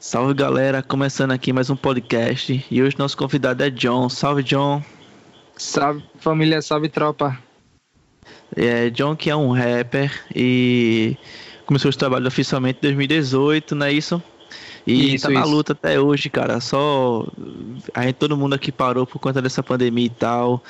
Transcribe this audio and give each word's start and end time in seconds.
Salve 0.00 0.32
galera, 0.32 0.82
começando 0.82 1.32
aqui 1.32 1.52
mais 1.52 1.68
um 1.68 1.76
podcast 1.76 2.64
e 2.70 2.82
hoje 2.82 2.98
nosso 2.98 3.14
convidado 3.18 3.62
é 3.62 3.68
John. 3.68 4.08
Salve 4.08 4.42
John. 4.42 4.82
Salve 5.58 6.02
família, 6.18 6.62
salve 6.62 6.88
tropa. 6.88 7.38
É, 8.56 8.88
John 8.88 9.14
que 9.14 9.28
é 9.28 9.36
um 9.36 9.52
rapper 9.52 10.10
e 10.34 11.18
começou 11.66 11.90
os 11.90 11.96
trabalhos 11.96 12.28
oficialmente 12.28 12.78
em 12.78 12.80
2018, 12.80 13.74
não 13.74 13.84
é 13.84 13.92
isso? 13.92 14.22
E 14.86 15.16
isso, 15.16 15.26
tá 15.26 15.34
na 15.34 15.44
luta 15.44 15.74
até 15.74 16.00
hoje, 16.00 16.30
cara. 16.30 16.60
Só 16.60 17.26
a 17.92 18.04
gente, 18.04 18.14
todo 18.14 18.38
mundo 18.38 18.54
aqui 18.54 18.72
parou 18.72 19.06
por 19.06 19.18
conta 19.18 19.42
dessa 19.42 19.62
pandemia 19.62 20.06
e 20.06 20.08
tal. 20.08 20.64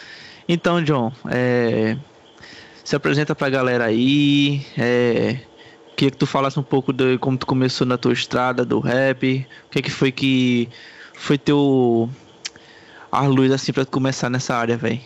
Então, 0.48 0.82
John, 0.82 1.12
é, 1.30 1.96
se 2.82 2.96
apresenta 2.96 3.32
pra 3.36 3.48
galera 3.48 3.84
aí. 3.84 4.66
É, 4.76 5.36
queria 5.96 6.10
que 6.10 6.16
tu 6.16 6.26
falasse 6.26 6.58
um 6.58 6.62
pouco 6.62 6.92
de 6.92 7.18
como 7.18 7.36
tu 7.36 7.46
começou 7.46 7.86
na 7.86 7.98
tua 7.98 8.12
estrada 8.12 8.64
do 8.64 8.80
rap. 8.80 9.46
O 9.66 9.70
que, 9.70 9.78
é 9.78 9.82
que 9.82 9.90
foi 9.90 10.10
que 10.12 10.68
foi 11.14 11.36
teu 11.36 12.08
a 13.10 13.26
luz 13.26 13.50
assim 13.52 13.72
tu 13.72 13.86
começar 13.86 14.30
nessa 14.30 14.54
área, 14.54 14.76
velho? 14.76 15.00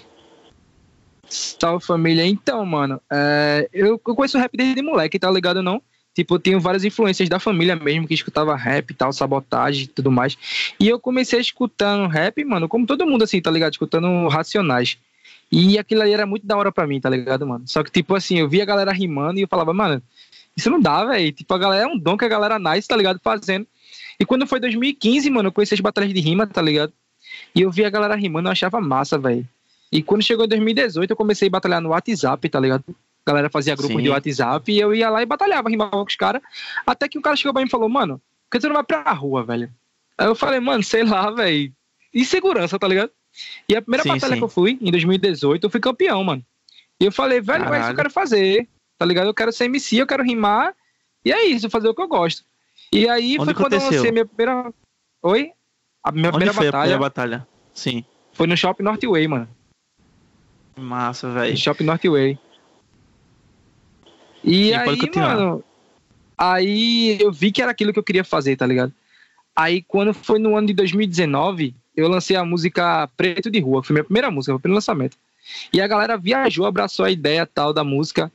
Salve 1.28 1.84
família. 1.84 2.26
Então, 2.26 2.64
mano, 2.64 3.00
é, 3.10 3.68
eu, 3.72 4.00
eu 4.06 4.14
conheço 4.14 4.38
rap 4.38 4.56
desde 4.56 4.82
moleque, 4.82 5.18
tá 5.18 5.30
ligado 5.30 5.62
não? 5.62 5.82
Tipo, 6.14 6.36
eu 6.36 6.38
tenho 6.38 6.60
várias 6.60 6.84
influências 6.84 7.28
da 7.28 7.40
família 7.40 7.74
mesmo, 7.74 8.06
que 8.06 8.14
escutava 8.14 8.54
rap 8.54 8.88
e 8.90 8.94
tal, 8.94 9.12
sabotagem 9.12 9.84
e 9.84 9.86
tudo 9.88 10.12
mais. 10.12 10.38
E 10.78 10.88
eu 10.88 11.00
comecei 11.00 11.40
escutando 11.40 12.08
rap, 12.08 12.44
mano, 12.44 12.68
como 12.68 12.86
todo 12.86 13.06
mundo 13.06 13.24
assim, 13.24 13.42
tá 13.42 13.50
ligado? 13.50 13.72
Escutando 13.72 14.28
Racionais. 14.28 14.96
E 15.50 15.76
aquilo 15.76 16.02
ali 16.02 16.12
era 16.12 16.24
muito 16.24 16.46
da 16.46 16.56
hora 16.56 16.70
pra 16.70 16.86
mim, 16.86 17.00
tá 17.00 17.10
ligado, 17.10 17.46
mano? 17.46 17.64
Só 17.66 17.82
que, 17.82 17.90
tipo 17.90 18.14
assim, 18.14 18.38
eu 18.38 18.48
via 18.48 18.62
a 18.62 18.66
galera 18.66 18.92
rimando 18.92 19.40
e 19.40 19.42
eu 19.42 19.48
falava, 19.48 19.74
mano, 19.74 20.00
isso 20.56 20.70
não 20.70 20.80
dá, 20.80 21.04
velho. 21.04 21.32
Tipo, 21.32 21.54
a 21.54 21.58
galera 21.58 21.84
é 21.84 21.86
um 21.86 21.98
dom 21.98 22.16
que 22.16 22.24
a 22.24 22.28
galera 22.28 22.58
nice, 22.58 22.86
tá 22.86 22.96
ligado? 22.96 23.20
Fazendo. 23.22 23.66
E 24.18 24.24
quando 24.24 24.46
foi 24.46 24.60
2015, 24.60 25.28
mano, 25.30 25.48
eu 25.48 25.52
conheci 25.52 25.74
as 25.74 25.80
batalhas 25.80 26.12
de 26.12 26.20
rima, 26.20 26.46
tá 26.46 26.62
ligado? 26.62 26.92
E 27.54 27.62
eu 27.62 27.70
vi 27.70 27.84
a 27.84 27.90
galera 27.90 28.14
rimando, 28.14 28.48
eu 28.48 28.52
achava 28.52 28.80
massa, 28.80 29.18
velho. 29.18 29.46
E 29.90 30.02
quando 30.02 30.22
chegou 30.22 30.44
em 30.44 30.48
2018, 30.48 31.10
eu 31.10 31.16
comecei 31.16 31.48
a 31.48 31.50
batalhar 31.50 31.80
no 31.80 31.90
WhatsApp, 31.90 32.48
tá 32.48 32.60
ligado? 32.60 32.84
A 32.88 33.30
galera 33.30 33.50
fazia 33.50 33.74
grupo 33.74 33.96
Sim. 33.96 34.02
de 34.02 34.10
WhatsApp 34.10 34.70
e 34.70 34.78
eu 34.78 34.94
ia 34.94 35.08
lá 35.08 35.22
e 35.22 35.26
batalhava, 35.26 35.68
rimava 35.68 35.90
com 35.90 36.04
os 36.04 36.16
caras. 36.16 36.42
Até 36.86 37.08
que 37.08 37.18
um 37.18 37.22
cara 37.22 37.36
chegou 37.36 37.52
pra 37.52 37.62
mim 37.62 37.68
e 37.68 37.70
falou, 37.70 37.88
mano, 37.88 38.20
por 38.44 38.50
que 38.50 38.60
você 38.60 38.68
não 38.68 38.74
vai 38.74 38.84
pra 38.84 39.12
rua, 39.12 39.44
velho? 39.44 39.70
Aí 40.18 40.26
eu 40.26 40.34
falei, 40.34 40.60
mano, 40.60 40.82
sei 40.82 41.04
lá, 41.04 41.30
velho. 41.30 41.72
Insegurança, 42.12 42.78
tá 42.78 42.86
ligado? 42.86 43.10
E 43.68 43.74
a 43.74 43.82
primeira 43.82 44.02
sim, 44.02 44.10
batalha 44.10 44.34
sim. 44.34 44.38
que 44.38 44.44
eu 44.44 44.48
fui, 44.48 44.78
em 44.80 44.90
2018, 44.90 45.64
eu 45.64 45.70
fui 45.70 45.80
campeão, 45.80 46.22
mano. 46.22 46.44
E 47.00 47.06
eu 47.06 47.12
falei, 47.12 47.40
velho, 47.40 47.64
é 47.72 47.80
isso 47.80 47.90
eu 47.90 47.96
quero 47.96 48.10
fazer 48.10 48.68
tá 49.04 49.06
ligado? 49.06 49.26
Eu 49.26 49.34
quero 49.34 49.52
ser 49.52 49.66
MC, 49.66 49.96
eu 49.98 50.06
quero 50.06 50.24
rimar, 50.24 50.74
e 51.22 51.30
é 51.30 51.44
isso, 51.44 51.68
fazer 51.68 51.88
o 51.88 51.94
que 51.94 52.00
eu 52.00 52.08
gosto. 52.08 52.42
E 52.90 53.06
aí 53.06 53.36
Onde 53.38 53.44
foi 53.44 53.54
quando 53.54 53.74
aconteceu? 53.74 53.92
eu 53.92 53.96
lancei 53.98 54.12
minha 54.12 54.24
primeira. 54.24 54.72
Oi? 55.22 55.52
A 56.02 56.10
minha 56.10 56.28
Onde 56.28 56.36
primeira 56.36 56.52
foi 56.54 56.66
batalha. 56.66 56.78
A 56.78 56.82
primeira 56.82 56.98
batalha? 56.98 57.48
Sim. 57.74 58.04
Foi 58.32 58.46
no 58.46 58.56
Shopping 58.56 58.82
Northway, 58.82 59.28
mano. 59.28 59.48
Massa, 60.76 61.30
velho. 61.30 61.56
Shopping 61.56 61.84
Northway. 61.84 62.38
E, 64.42 64.68
e 64.68 64.74
aí, 64.74 64.98
mano. 65.16 65.62
Aí 66.36 67.18
eu 67.20 67.30
vi 67.30 67.52
que 67.52 67.60
era 67.60 67.70
aquilo 67.70 67.92
que 67.92 67.98
eu 67.98 68.02
queria 68.02 68.24
fazer, 68.24 68.56
tá 68.56 68.66
ligado? 68.66 68.92
Aí 69.54 69.82
quando 69.82 70.14
foi 70.14 70.38
no 70.38 70.56
ano 70.56 70.66
de 70.66 70.72
2019, 70.72 71.74
eu 71.94 72.08
lancei 72.08 72.36
a 72.36 72.44
música 72.44 73.06
Preto 73.16 73.50
de 73.50 73.60
Rua, 73.60 73.82
que 73.82 73.88
foi 73.88 73.94
minha 73.94 74.04
primeira 74.04 74.30
música, 74.30 74.52
foi 74.52 74.56
o 74.56 74.60
primeiro 74.60 74.78
lançamento. 74.78 75.16
E 75.72 75.80
a 75.80 75.86
galera 75.86 76.16
viajou, 76.16 76.64
abraçou 76.64 77.04
a 77.04 77.10
ideia 77.10 77.46
tal 77.46 77.72
da 77.72 77.84
música. 77.84 78.32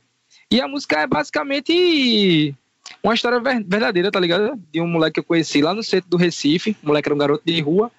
E 0.51 0.59
a 0.59 0.67
música 0.67 1.01
é 1.01 1.07
basicamente 1.07 2.55
uma 3.03 3.13
história 3.13 3.39
verdadeira, 3.39 4.11
tá 4.11 4.19
ligado? 4.19 4.59
De 4.71 4.81
um 4.81 4.87
moleque 4.87 5.15
que 5.15 5.19
eu 5.19 5.23
conheci 5.23 5.61
lá 5.61 5.73
no 5.73 5.83
centro 5.83 6.09
do 6.09 6.17
Recife. 6.17 6.75
O 6.83 6.87
moleque 6.87 7.07
era 7.07 7.15
um 7.15 7.19
garoto 7.19 7.43
de 7.45 7.61
rua. 7.61 7.91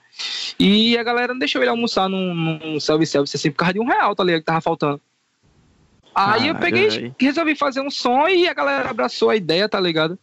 E 0.58 0.98
a 0.98 1.02
galera 1.02 1.32
não 1.32 1.38
deixou 1.38 1.62
ele 1.62 1.70
almoçar 1.70 2.08
num, 2.08 2.34
num 2.34 2.80
self-service 2.80 3.36
assim 3.36 3.50
por 3.50 3.58
causa 3.58 3.74
de 3.74 3.80
um 3.80 3.86
real, 3.86 4.16
tá 4.16 4.24
ligado? 4.24 4.40
Que 4.40 4.46
tava 4.46 4.60
faltando. 4.60 5.00
Aí 6.14 6.48
eu 6.48 6.56
peguei 6.56 7.14
e 7.18 7.24
resolvi 7.24 7.54
fazer 7.54 7.80
um 7.80 7.90
som 7.90 8.28
e 8.28 8.48
a 8.48 8.52
galera 8.52 8.90
abraçou 8.90 9.30
a 9.30 9.36
ideia, 9.36 9.68
tá 9.68 9.78
ligado? 9.78 10.18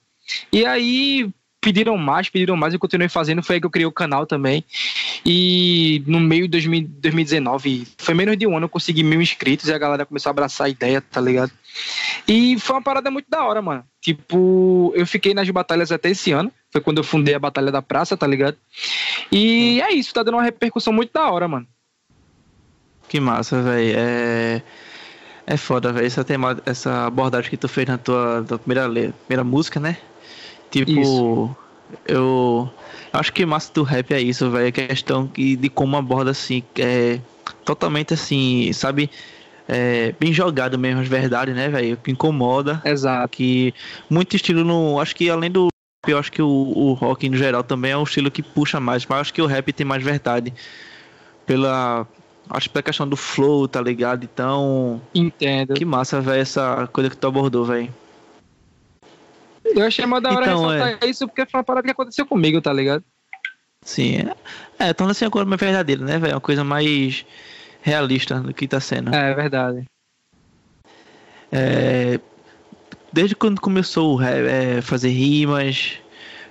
E 0.52 0.66
aí 0.66 1.30
pediram 1.62 1.98
mais, 1.98 2.30
pediram 2.30 2.56
mais, 2.56 2.74
eu 2.74 2.80
continuei 2.80 3.10
fazendo, 3.10 3.44
foi 3.44 3.56
aí 3.56 3.60
que 3.60 3.66
eu 3.66 3.72
criei 3.72 3.86
o 3.86 3.92
canal 3.92 4.26
também. 4.26 4.64
E 5.26 6.04
no 6.08 6.20
meio 6.20 6.44
de 6.44 6.52
2019, 6.52 7.88
foi 7.98 8.14
menos 8.14 8.38
de 8.38 8.48
um 8.48 8.56
ano, 8.56 8.66
eu 8.66 8.70
consegui 8.70 9.04
mil 9.04 9.22
inscritos 9.22 9.68
e 9.68 9.74
a 9.74 9.78
galera 9.78 10.06
começou 10.06 10.30
a 10.30 10.32
abraçar 10.32 10.68
a 10.68 10.70
ideia, 10.70 11.02
tá 11.02 11.20
ligado? 11.20 11.52
E 12.28 12.60
foi 12.60 12.76
uma 12.76 12.82
parada 12.82 13.12
muito 13.12 13.30
da 13.30 13.44
hora, 13.44 13.62
mano. 13.62 13.84
Tipo, 14.02 14.94
eu 14.96 15.06
fiquei 15.06 15.34
nas 15.34 15.50
batalhas 15.50 15.92
até 15.92 16.10
esse 16.10 16.32
ano, 16.32 16.52
foi 16.72 16.82
quando 16.82 16.98
eu 16.98 17.04
fundei 17.04 17.36
a 17.36 17.40
Batalha 17.40 17.72
da 17.72 17.82
Praça, 17.82 18.16
tá 18.16 18.26
ligado? 18.26 18.58
E 19.32 19.82
é 19.82 19.92
isso, 19.92 20.14
tá 20.14 20.24
dando 20.24 20.36
uma 20.36 20.44
repercussão 20.44 20.94
muito 20.94 21.12
da 21.12 21.30
hora, 21.30 21.48
mano. 21.48 21.68
Que 23.08 23.20
massa, 23.20 23.62
velho. 23.62 23.94
É... 23.98 24.62
É 25.50 25.56
foda, 25.56 25.94
velho. 25.94 26.06
Essa, 26.06 26.26
tema... 26.26 26.62
essa 26.66 27.06
abordagem 27.06 27.50
que 27.50 27.58
tu 27.58 27.70
fez 27.70 27.88
na 27.88 27.98
tua, 27.98 28.44
tua 28.46 28.60
primeira, 28.60 29.14
primeira 29.26 29.44
música, 29.46 29.80
né? 29.80 29.98
Tipo, 30.70 30.92
isso. 30.92 31.56
eu 32.06 32.70
acho 33.14 33.32
que 33.32 33.46
massa 33.46 33.74
do 33.74 33.84
rap 33.84 34.14
é 34.14 34.22
isso, 34.22 34.50
velho. 34.50 34.68
A 34.68 34.72
questão 34.72 35.28
que, 35.28 35.56
de 35.56 35.70
como 35.70 35.96
aborda 35.96 36.32
assim, 36.32 36.64
é 36.78 37.20
totalmente 37.64 38.14
assim, 38.14 38.72
sabe? 38.74 39.10
É, 39.68 40.14
bem 40.18 40.32
jogado 40.32 40.80
mesmo, 40.80 41.02
as 41.02 41.08
verdades, 41.08 41.54
né, 41.54 41.68
velho? 41.68 41.98
Que 41.98 42.12
incomoda. 42.12 42.82
Exato. 42.86 43.30
Que 43.30 43.74
muito 44.10 44.36
estilo 44.36 44.64
no. 44.64 45.00
Acho 45.00 45.16
que 45.16 45.30
além 45.30 45.52
do. 45.52 45.68
Eu 46.08 46.18
acho 46.18 46.32
que 46.32 46.42
o, 46.42 46.48
o 46.48 46.94
rock 46.94 47.28
no 47.28 47.36
geral 47.36 47.64
também 47.64 47.92
é 47.92 47.98
um 47.98 48.04
estilo 48.04 48.32
que 48.32 48.42
puxa 48.42 48.80
mais, 48.80 49.06
mas 49.06 49.20
acho 49.20 49.34
que 49.34 49.42
o 49.42 49.46
rap 49.46 49.74
tem 49.74 49.86
mais 49.86 50.02
verdade. 50.02 50.54
Pela. 51.46 52.08
Acho 52.50 52.70
que 52.70 52.74
pela 52.74 52.84
questão 52.84 53.08
do 53.08 53.18
flow, 53.18 53.68
tá 53.68 53.82
ligado? 53.82 54.24
Então. 54.24 55.02
Entendo. 55.14 55.74
Que 55.74 55.84
massa, 55.84 56.22
velho, 56.22 56.42
essa 56.42 56.88
coisa 56.94 57.10
que 57.10 57.18
tu 57.18 57.28
abordou, 57.28 57.66
velho. 57.66 57.94
Eu 59.76 59.86
achei 59.86 60.06
uma 60.06 60.22
da 60.22 60.32
hora 60.32 60.46
então, 60.46 60.68
ressaltar 60.68 60.98
é... 61.02 61.10
isso 61.10 61.28
porque 61.28 61.46
foi 61.46 61.60
uma 61.60 61.64
parada 61.64 61.86
que 61.86 61.92
aconteceu 61.92 62.26
comigo, 62.26 62.62
tá 62.62 62.72
ligado? 62.74 63.04
Sim, 63.82 64.18
é, 64.80 64.90
é 64.90 64.94
torna-se 64.94 65.24
uma 65.24 65.32
coisa 65.32 65.48
mais 65.48 65.60
verdadeira, 65.60 66.04
né, 66.04 66.20
velho? 66.20 66.34
Uma 66.34 66.42
coisa 66.42 66.64
mais 66.64 67.26
realista 67.82 68.40
do 68.40 68.54
que 68.54 68.68
tá 68.68 68.80
sendo. 68.80 69.14
É, 69.14 69.32
é 69.32 69.34
verdade. 69.34 69.86
É, 71.52 72.20
desde 73.12 73.36
quando 73.36 73.62
começou 73.62 74.20
a 74.20 74.30
é, 74.30 74.82
fazer 74.82 75.10
rimas, 75.10 76.00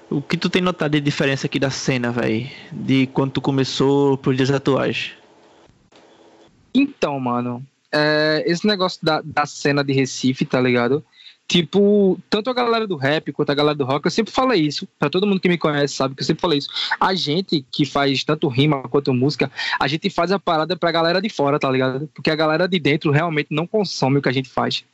o 0.09 0.23
que 0.23 0.37
tu 0.37 0.49
tem 0.49 0.63
notado 0.63 0.93
de 0.93 1.01
diferença 1.01 1.47
aqui 1.47 1.59
da 1.59 1.71
cena, 1.71 2.11
velho? 2.11 2.49
De 2.73 3.07
quando 3.09 3.33
tu 3.33 3.41
começou 3.41 4.17
pros 4.17 4.37
dias 4.37 4.51
atuais? 4.51 5.13
Então, 6.73 7.19
mano, 7.21 7.63
é, 7.93 8.43
esse 8.47 8.67
negócio 8.67 8.99
da, 9.03 9.21
da 9.23 9.47
cena 9.47 9.83
de 9.83 9.93
Recife, 9.93 10.45
tá 10.45 10.61
ligado? 10.61 11.05
Tipo, 11.49 12.19
tanto 12.29 12.51
a 12.51 12.55
galera 12.55 12.89
do 12.89 12.97
rap 12.97 13.33
quanto 13.33 13.51
a 13.51 13.55
galera 13.55 13.77
do 13.77 13.85
rock, 13.85 14.05
eu 14.05 14.11
sempre 14.11 14.33
falo 14.33 14.53
isso. 14.53 14.87
Pra 14.99 15.09
todo 15.09 15.27
mundo 15.27 15.41
que 15.41 15.49
me 15.49 15.57
conhece 15.57 15.95
sabe 15.95 16.15
que 16.15 16.23
eu 16.23 16.27
sempre 16.27 16.41
falei 16.41 16.59
isso. 16.59 16.69
A 16.99 17.15
gente 17.15 17.65
que 17.71 17.85
faz 17.85 18.25
tanto 18.25 18.49
rima 18.49 18.83
quanto 18.89 19.15
música, 19.15 19.51
a 19.79 19.87
gente 19.87 20.11
faz 20.11 20.33
a 20.33 20.41
parada 20.41 20.77
pra 20.77 20.91
galera 20.91 21.21
de 21.21 21.29
fora, 21.29 21.59
tá 21.59 21.71
ligado? 21.71 22.09
Porque 22.13 22.31
a 22.31 22.37
galera 22.37 22.67
de 22.67 22.79
dentro 22.81 23.13
realmente 23.13 23.49
não 23.51 23.67
consome 23.67 24.19
o 24.19 24.23
que 24.23 24.29
a 24.29 24.33
gente 24.33 24.49
faz. 24.49 24.85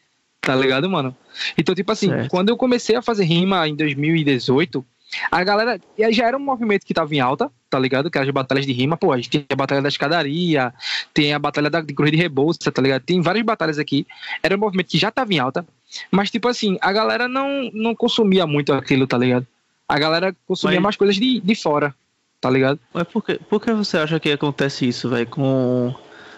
Tá 0.42 0.54
ligado, 0.54 0.90
mano? 0.90 1.16
Então, 1.56 1.74
tipo 1.74 1.90
assim, 1.92 2.08
certo. 2.08 2.28
quando 2.28 2.48
eu 2.48 2.56
comecei 2.56 2.96
a 2.96 3.00
fazer 3.00 3.24
rima 3.24 3.66
em 3.66 3.76
2018, 3.76 4.84
a 5.30 5.44
galera 5.44 5.80
já 6.10 6.26
era 6.26 6.36
um 6.36 6.40
movimento 6.40 6.84
que 6.84 6.92
tava 6.92 7.14
em 7.14 7.20
alta, 7.20 7.50
tá 7.70 7.78
ligado? 7.78 8.10
Que 8.10 8.18
as 8.18 8.28
batalhas 8.30 8.66
de 8.66 8.72
rima, 8.72 8.96
pô, 8.96 9.12
a 9.12 9.16
gente 9.16 9.30
tem 9.30 9.46
a 9.48 9.56
batalha 9.56 9.80
da 9.80 9.88
escadaria, 9.88 10.74
tem 11.14 11.32
a 11.32 11.38
batalha 11.38 11.70
da, 11.70 11.80
de 11.80 11.94
cruz 11.94 12.10
de 12.10 12.16
rebolsa, 12.16 12.72
tá 12.72 12.82
ligado? 12.82 13.02
Tem 13.02 13.20
várias 13.20 13.44
batalhas 13.44 13.78
aqui. 13.78 14.06
Era 14.42 14.56
um 14.56 14.58
movimento 14.58 14.88
que 14.88 14.98
já 14.98 15.10
tava 15.10 15.32
em 15.32 15.38
alta, 15.38 15.66
mas 16.10 16.30
tipo 16.30 16.48
assim, 16.48 16.78
a 16.80 16.92
galera 16.92 17.28
não, 17.28 17.70
não 17.72 17.94
consumia 17.94 18.46
muito 18.46 18.72
aquilo, 18.72 19.06
tá 19.06 19.18
ligado? 19.18 19.46
A 19.88 19.98
galera 19.98 20.34
consumia 20.46 20.76
mas... 20.76 20.82
mais 20.84 20.96
coisas 20.96 21.16
de, 21.16 21.40
de 21.40 21.54
fora, 21.54 21.94
tá 22.40 22.48
ligado? 22.50 22.78
Mas 22.92 23.04
por 23.04 23.24
que, 23.24 23.34
por 23.34 23.60
que 23.60 23.72
você 23.72 23.98
acha 23.98 24.18
que 24.18 24.30
acontece 24.30 24.86
isso, 24.88 25.08
velho? 25.08 25.26
Com. 25.26 25.94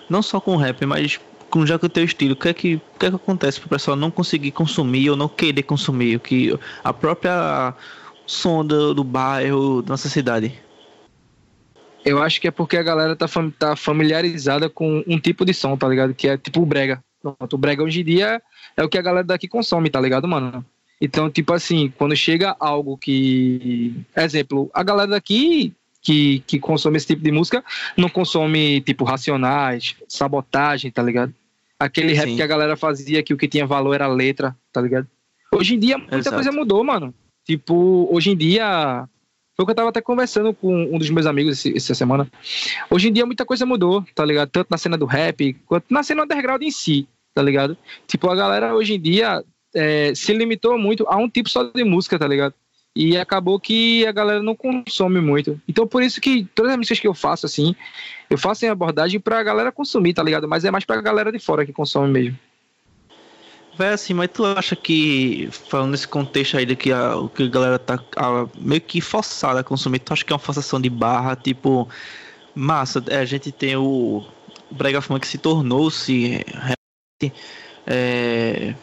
Não 0.09 0.23
só 0.23 0.41
com 0.41 0.56
rap, 0.56 0.85
mas 0.85 1.21
com 1.49 1.65
já 1.65 1.79
com 1.79 1.87
o 1.87 1.89
teu 1.89 2.05
estilo, 2.05 2.33
o 2.33 2.37
que 2.37 2.49
é 2.49 2.53
que, 2.53 2.75
o 2.75 2.99
que, 2.99 3.06
é 3.06 3.11
que 3.11 3.17
acontece 3.17 3.61
pro 3.61 3.69
pessoal 3.69 3.97
não 3.97 4.11
conseguir 4.11 4.51
consumir 4.51 5.09
ou 5.11 5.17
não 5.17 5.29
querer 5.29 5.62
consumir? 5.62 6.17
O 6.17 6.21
que 6.21 6.59
a 6.83 6.93
própria 6.93 7.75
som 8.27 8.65
do, 8.65 8.93
do 8.93 9.05
bairro, 9.05 9.81
da 9.81 9.91
nossa 9.91 10.09
cidade? 10.09 10.53
Eu 12.05 12.23
acho 12.23 12.41
que 12.41 12.49
é 12.49 12.51
porque 12.51 12.77
a 12.77 12.83
galera 12.83 13.17
tá, 13.17 13.27
fam 13.27 13.51
tá 13.51 13.77
familiarizada 13.77 14.69
com 14.69 15.03
um 15.06 15.19
tipo 15.19 15.45
de 15.45 15.55
som, 15.55 15.77
tá 15.77 15.89
ligado? 15.89 16.12
Que 16.12 16.29
é 16.29 16.37
tipo 16.37 16.61
o 16.61 16.67
brega. 16.67 17.03
Pronto, 17.23 17.55
o 17.55 17.59
brega 17.59 17.83
hoje 17.83 18.01
em 18.01 18.05
dia 18.05 18.43
é 18.76 18.82
o 18.82 18.88
que 18.88 18.99
a 18.99 19.03
galera 19.03 19.26
daqui 19.26 19.49
consome, 19.49 19.91
tá 19.91 20.00
ligado, 20.00 20.26
mano? 20.26 20.65
Então, 21.00 21.31
tipo 21.31 21.53
assim, 21.53 21.93
quando 21.97 22.17
chega 22.17 22.56
algo 22.59 22.97
que. 22.97 23.94
Exemplo, 24.17 24.71
a 24.73 24.82
galera 24.82 25.09
daqui 25.09 25.75
que, 26.00 26.41
que 26.47 26.59
consome 26.59 26.99
esse 26.99 27.09
tipo 27.09 27.23
de 27.23 27.32
música 27.32 27.65
não 27.97 28.09
consome, 28.09 28.81
tipo, 28.82 29.05
racionais, 29.05 29.97
sabotagem, 30.09 30.91
tá 30.91 31.03
ligado? 31.03 31.35
Aquele 31.79 32.12
rap 32.12 32.29
Sim. 32.29 32.37
que 32.37 32.43
a 32.43 32.47
galera 32.47 32.76
fazia 32.76 33.23
que 33.23 33.35
o 33.35 33.37
que 33.37 33.49
tinha 33.49 33.67
valor 33.67 33.94
era 33.94 34.05
a 34.05 34.09
letra, 34.09 34.56
tá 34.73 34.81
ligado? 34.81 35.09
Hoje 35.53 35.75
em 35.75 35.79
dia 35.79 35.99
muita 35.99 36.17
Exato. 36.17 36.37
coisa 36.37 36.53
mudou, 36.53 36.85
mano. 36.85 37.12
Tipo, 37.44 38.09
hoje 38.11 38.31
em 38.31 38.37
dia 38.37 39.09
Foi 39.56 39.62
o 39.62 39.67
que 39.67 39.73
eu 39.73 39.77
tava 39.77 39.91
até 39.91 40.00
conversando 40.00 40.53
com 40.55 40.75
um 40.75 40.99
dos 40.99 41.11
meus 41.11 41.27
amigos 41.27 41.65
essa 41.67 41.94
semana. 41.94 42.29
Hoje 42.91 43.09
em 43.09 43.12
dia 43.12 43.27
muita 43.27 43.44
coisa 43.44 43.65
mudou, 43.67 44.05
tá 44.15 44.25
ligado? 44.25 44.49
Tanto 44.50 44.69
na 44.70 44.79
cena 44.79 44.97
do 44.97 45.06
rap, 45.06 45.55
quanto 45.67 45.87
na 45.91 46.03
cena 46.03 46.25
underground 46.25 46.62
em 46.62 46.70
si, 46.70 47.06
tá 47.35 47.43
ligado? 47.43 47.77
Tipo, 48.07 48.31
a 48.31 48.37
galera 48.37 48.75
hoje 48.75 48.95
em 48.95 49.01
dia 49.01 49.45
é, 49.75 50.15
se 50.15 50.33
limitou 50.33 50.79
muito 50.79 51.05
a 51.09 51.17
um 51.17 51.29
tipo 51.29 51.49
só 51.49 51.65
de 51.65 51.85
música, 51.85 52.19
tá 52.19 52.29
ligado? 52.29 52.55
E 52.97 53.19
acabou 53.19 53.59
que 53.59 54.07
a 54.07 54.13
galera 54.13 54.41
não 54.41 54.55
consome 54.55 55.21
muito. 55.21 55.61
Então, 55.69 55.85
por 55.85 56.01
isso 56.01 56.21
que 56.21 56.47
todas 56.55 56.71
as 56.71 56.79
músicas 56.79 57.01
que 57.01 57.09
eu 57.09 57.15
faço, 57.15 57.45
assim, 57.45 57.75
eu 58.31 58.39
faço 58.39 58.65
em 58.65 58.69
abordagem 58.69 59.19
pra 59.19 59.43
galera 59.43 59.73
consumir, 59.73 60.15
tá 60.15 60.23
ligado? 60.23 60.47
Mas 60.47 60.65
é 60.65 60.71
mais 60.71 60.85
pra 60.85 61.01
galera 61.01 61.33
de 61.33 61.41
fora 61.41 61.67
que 61.67 61.73
consome 61.73 62.09
mesmo. 62.09 62.39
Vai 63.77 63.89
assim, 63.89 64.15
mas 64.15 64.31
tu 64.33 64.47
acha 64.47 64.77
que, 64.77 65.49
falando 65.51 65.91
nesse 65.91 66.07
contexto 66.07 66.57
aí 66.57 66.65
de 66.65 66.77
que 66.77 66.93
a, 66.93 67.15
que 67.35 67.43
a 67.43 67.49
galera 67.49 67.79
tá 67.81 67.99
a, 68.17 68.47
meio 68.57 68.81
que 68.81 69.01
forçada 69.01 69.59
a 69.59 69.65
consumir, 69.65 69.99
tu 69.99 70.13
acha 70.13 70.25
que 70.25 70.33
é 70.33 70.35
uma 70.35 70.39
forçação 70.39 70.81
de 70.81 70.89
barra, 70.89 71.35
tipo, 71.35 71.89
massa, 72.55 73.03
é, 73.09 73.17
a 73.17 73.25
gente 73.25 73.51
tem 73.51 73.75
o, 73.75 74.25
Brega 74.71 75.01
Funk 75.01 75.27
se 75.27 75.39
tornou-se 75.39 76.45
é, 77.87 78.75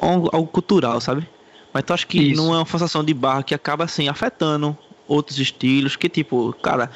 algo 0.00 0.46
cultural, 0.46 1.00
sabe? 1.00 1.26
Mas 1.72 1.82
tu 1.84 1.92
acha 1.92 2.06
que 2.06 2.18
Isso. 2.18 2.42
não 2.42 2.54
é 2.54 2.58
uma 2.58 2.66
forçação 2.66 3.04
de 3.04 3.12
barra 3.12 3.42
que 3.42 3.54
acaba 3.54 3.84
assim 3.84 4.08
afetando 4.08 4.76
outros 5.06 5.38
estilos, 5.38 5.96
que 5.96 6.08
tipo, 6.08 6.52
cara, 6.62 6.90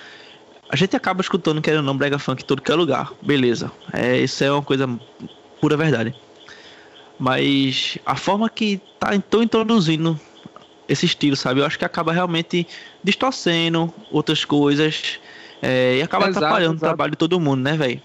a 0.68 0.76
gente 0.76 0.94
acaba 0.96 1.20
escutando 1.20 1.60
querendo 1.60 1.80
ou 1.80 1.86
não 1.86 1.96
brega 1.96 2.18
funk 2.18 2.42
em 2.42 2.46
todo 2.46 2.62
que 2.62 2.70
é 2.70 2.74
lugar, 2.74 3.12
beleza? 3.22 3.72
É, 3.92 4.18
isso 4.18 4.42
é 4.44 4.50
uma 4.52 4.62
coisa 4.62 4.88
pura 5.60 5.76
verdade. 5.76 6.14
Mas 7.18 7.98
a 8.06 8.14
forma 8.14 8.48
que 8.48 8.80
tá 9.00 9.14
estão 9.14 9.42
introduzindo 9.42 10.18
esse 10.88 11.04
estilo, 11.04 11.36
sabe? 11.36 11.60
Eu 11.60 11.66
acho 11.66 11.78
que 11.78 11.84
acaba 11.84 12.12
realmente 12.12 12.66
distorcendo 13.02 13.92
outras 14.10 14.44
coisas 14.44 15.18
é, 15.60 15.96
e 15.98 16.02
acaba 16.02 16.28
exato, 16.28 16.38
atrapalhando 16.38 16.74
exato. 16.74 16.84
o 16.84 16.88
trabalho 16.88 17.10
de 17.10 17.18
todo 17.18 17.40
mundo, 17.40 17.60
né, 17.60 17.76
velho? 17.76 18.00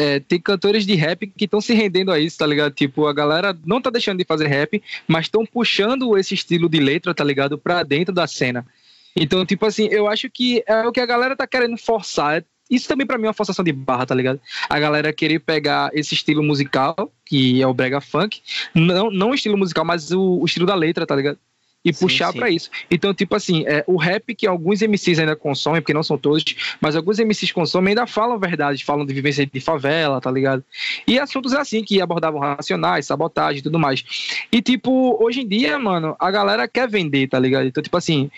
É, 0.00 0.18
tem 0.18 0.40
cantores 0.40 0.86
de 0.86 0.94
rap 0.94 1.26
que 1.26 1.44
estão 1.44 1.60
se 1.60 1.74
rendendo 1.74 2.10
a 2.10 2.18
isso, 2.18 2.38
tá 2.38 2.46
ligado? 2.46 2.72
Tipo, 2.72 3.06
a 3.06 3.12
galera 3.12 3.54
não 3.66 3.82
tá 3.82 3.90
deixando 3.90 4.16
de 4.16 4.24
fazer 4.24 4.46
rap, 4.46 4.82
mas 5.06 5.26
estão 5.26 5.44
puxando 5.44 6.16
esse 6.16 6.32
estilo 6.32 6.70
de 6.70 6.80
letra, 6.80 7.14
tá 7.14 7.22
ligado? 7.22 7.58
Pra 7.58 7.82
dentro 7.82 8.14
da 8.14 8.26
cena. 8.26 8.66
Então, 9.14 9.44
tipo 9.44 9.66
assim, 9.66 9.88
eu 9.90 10.08
acho 10.08 10.30
que 10.30 10.64
é 10.66 10.86
o 10.86 10.90
que 10.90 11.00
a 11.00 11.04
galera 11.06 11.36
tá 11.36 11.46
querendo 11.46 11.76
forçar. 11.76 12.42
Isso 12.70 12.88
também 12.88 13.06
para 13.06 13.18
mim 13.18 13.24
é 13.24 13.28
uma 13.28 13.34
forçação 13.34 13.62
de 13.62 13.72
barra, 13.72 14.06
tá 14.06 14.14
ligado? 14.14 14.40
A 14.70 14.80
galera 14.80 15.12
querer 15.12 15.40
pegar 15.40 15.90
esse 15.92 16.14
estilo 16.14 16.42
musical, 16.42 17.12
que 17.26 17.60
é 17.60 17.66
o 17.66 17.74
brega 17.74 18.00
funk, 18.00 18.40
não, 18.74 19.10
não 19.10 19.30
o 19.32 19.34
estilo 19.34 19.58
musical, 19.58 19.84
mas 19.84 20.12
o, 20.12 20.38
o 20.40 20.46
estilo 20.46 20.64
da 20.64 20.74
letra, 20.74 21.04
tá 21.04 21.14
ligado? 21.14 21.38
E 21.84 21.92
puxar 21.92 22.32
para 22.32 22.50
isso. 22.50 22.70
Então, 22.90 23.14
tipo 23.14 23.34
assim, 23.34 23.64
é, 23.66 23.82
o 23.86 23.96
rap 23.96 24.34
que 24.34 24.46
alguns 24.46 24.82
MCs 24.82 25.18
ainda 25.18 25.34
consomem, 25.34 25.80
porque 25.80 25.94
não 25.94 26.02
são 26.02 26.18
todos, 26.18 26.44
mas 26.80 26.94
alguns 26.94 27.18
MCs 27.18 27.52
consomem 27.52 27.92
ainda 27.92 28.06
falam 28.06 28.38
verdade, 28.38 28.84
falam 28.84 29.06
de 29.06 29.14
vivência 29.14 29.46
de 29.46 29.60
favela, 29.60 30.20
tá 30.20 30.30
ligado? 30.30 30.64
E 31.06 31.18
assuntos 31.18 31.54
assim 31.54 31.82
que 31.82 32.00
abordavam 32.00 32.40
racionais, 32.40 33.06
sabotagem 33.06 33.60
e 33.60 33.62
tudo 33.62 33.78
mais. 33.78 34.04
E, 34.52 34.60
tipo, 34.60 35.16
hoje 35.22 35.40
em 35.40 35.48
dia, 35.48 35.78
mano, 35.78 36.14
a 36.18 36.30
galera 36.30 36.68
quer 36.68 36.88
vender, 36.88 37.28
tá 37.28 37.38
ligado? 37.38 37.66
Então, 37.66 37.82
tipo 37.82 37.96
assim, 37.96 38.30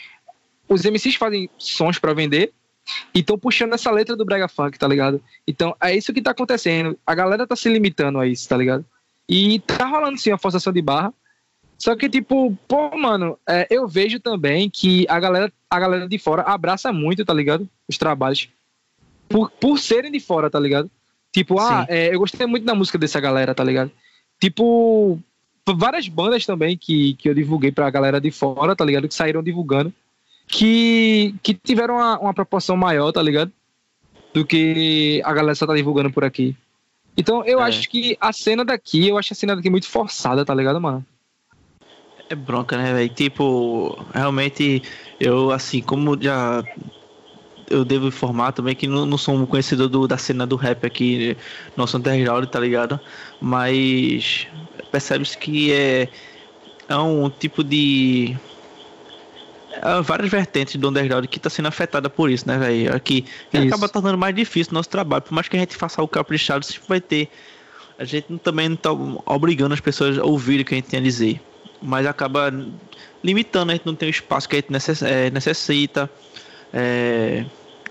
os 0.68 0.84
MCs 0.84 1.16
fazem 1.16 1.50
sons 1.58 1.98
para 1.98 2.14
vender, 2.14 2.52
e 3.14 3.20
estão 3.20 3.38
puxando 3.38 3.74
essa 3.74 3.90
letra 3.90 4.16
do 4.16 4.24
Brega 4.24 4.48
Funk, 4.48 4.78
tá 4.78 4.88
ligado? 4.88 5.22
Então, 5.46 5.74
é 5.80 5.96
isso 5.96 6.12
que 6.12 6.20
tá 6.20 6.32
acontecendo. 6.32 6.98
A 7.06 7.14
galera 7.14 7.46
tá 7.46 7.54
se 7.54 7.68
limitando 7.68 8.18
a 8.18 8.26
isso, 8.26 8.48
tá 8.48 8.56
ligado? 8.56 8.84
E 9.28 9.60
tá 9.60 9.86
rolando 9.86 10.18
sim 10.18 10.32
a 10.32 10.38
forçação 10.38 10.72
de 10.72 10.82
barra, 10.82 11.12
só 11.82 11.96
que, 11.96 12.08
tipo, 12.08 12.56
pô, 12.68 12.96
mano, 12.96 13.36
é, 13.44 13.66
eu 13.68 13.88
vejo 13.88 14.20
também 14.20 14.70
que 14.70 15.04
a 15.08 15.18
galera, 15.18 15.52
a 15.68 15.80
galera 15.80 16.08
de 16.08 16.16
fora 16.16 16.42
abraça 16.42 16.92
muito, 16.92 17.24
tá 17.24 17.34
ligado? 17.34 17.68
Os 17.88 17.98
trabalhos. 17.98 18.48
Por, 19.28 19.50
por 19.50 19.80
serem 19.80 20.12
de 20.12 20.20
fora, 20.20 20.48
tá 20.48 20.60
ligado? 20.60 20.88
Tipo, 21.32 21.58
ah, 21.58 21.84
é, 21.88 22.14
eu 22.14 22.20
gostei 22.20 22.46
muito 22.46 22.64
da 22.64 22.72
música 22.72 22.96
dessa 22.96 23.18
galera, 23.18 23.52
tá 23.52 23.64
ligado? 23.64 23.90
Tipo, 24.40 25.18
várias 25.74 26.06
bandas 26.06 26.46
também 26.46 26.76
que, 26.76 27.14
que 27.14 27.28
eu 27.28 27.34
divulguei 27.34 27.72
pra 27.72 27.90
galera 27.90 28.20
de 28.20 28.30
fora, 28.30 28.76
tá 28.76 28.84
ligado? 28.84 29.08
Que 29.08 29.14
saíram 29.14 29.42
divulgando. 29.42 29.92
Que, 30.46 31.34
que 31.42 31.52
tiveram 31.52 31.94
uma, 31.94 32.16
uma 32.16 32.34
proporção 32.34 32.76
maior, 32.76 33.10
tá 33.10 33.20
ligado? 33.20 33.50
Do 34.32 34.46
que 34.46 35.20
a 35.24 35.32
galera 35.32 35.56
só 35.56 35.66
tá 35.66 35.74
divulgando 35.74 36.12
por 36.12 36.22
aqui. 36.22 36.56
Então, 37.16 37.44
eu 37.44 37.60
é. 37.60 37.64
acho 37.64 37.90
que 37.90 38.16
a 38.20 38.32
cena 38.32 38.64
daqui, 38.64 39.08
eu 39.08 39.18
acho 39.18 39.32
a 39.32 39.36
cena 39.36 39.56
daqui 39.56 39.68
muito 39.68 39.88
forçada, 39.88 40.44
tá 40.44 40.54
ligado, 40.54 40.80
mano? 40.80 41.04
É 42.32 42.34
bronca, 42.34 42.78
né, 42.78 42.94
velho? 42.94 43.10
Tipo, 43.10 44.06
realmente, 44.14 44.82
eu, 45.20 45.50
assim, 45.50 45.82
como 45.82 46.16
já. 46.18 46.64
Eu 47.68 47.84
devo 47.84 48.08
informar 48.08 48.52
também 48.52 48.74
que 48.74 48.86
não, 48.86 49.04
não 49.04 49.18
sou 49.18 49.34
um 49.34 49.44
conhecedor 49.44 49.86
do, 49.86 50.08
da 50.08 50.16
cena 50.16 50.46
do 50.46 50.56
rap 50.56 50.86
aqui, 50.86 51.36
nosso 51.76 51.98
underground, 51.98 52.46
tá 52.46 52.58
ligado? 52.58 52.98
Mas 53.38 54.46
percebe-se 54.90 55.36
que 55.36 55.74
é, 55.74 56.08
é 56.88 56.96
um 56.96 57.28
tipo 57.28 57.62
de. 57.62 58.34
É 59.70 60.00
várias 60.00 60.30
vertentes 60.30 60.76
do 60.76 60.88
underground 60.88 61.26
que 61.26 61.36
está 61.36 61.50
sendo 61.50 61.68
afetada 61.68 62.08
por 62.08 62.30
isso, 62.30 62.48
né, 62.48 62.56
velho? 62.56 62.96
Aqui 62.96 63.26
acaba 63.52 63.90
tornando 63.90 64.16
mais 64.16 64.34
difícil 64.34 64.70
o 64.70 64.74
nosso 64.74 64.88
trabalho. 64.88 65.20
Por 65.20 65.34
mais 65.34 65.48
que 65.48 65.56
a 65.58 65.60
gente 65.60 65.76
faça 65.76 66.02
o 66.02 66.08
caprichado, 66.08 66.64
sempre 66.64 66.88
vai 66.88 67.00
ter. 67.00 67.28
A 67.98 68.06
gente 68.06 68.38
também 68.38 68.70
não 68.70 68.76
tá 68.76 68.90
obrigando 69.26 69.74
as 69.74 69.80
pessoas 69.80 70.18
a 70.18 70.24
ouvir 70.24 70.62
o 70.62 70.64
que 70.64 70.72
a 70.72 70.78
gente 70.78 70.88
tem 70.88 70.98
a 70.98 71.02
dizer 71.02 71.38
mas 71.82 72.06
acaba 72.06 72.52
limitando, 73.22 73.72
a 73.72 73.74
gente 73.74 73.86
não 73.86 73.94
tem 73.94 74.08
o 74.08 74.10
espaço 74.10 74.48
que 74.48 74.56
a 74.56 74.60
gente 74.60 75.04
é, 75.04 75.30
necessita. 75.30 76.10
É, 76.72 77.44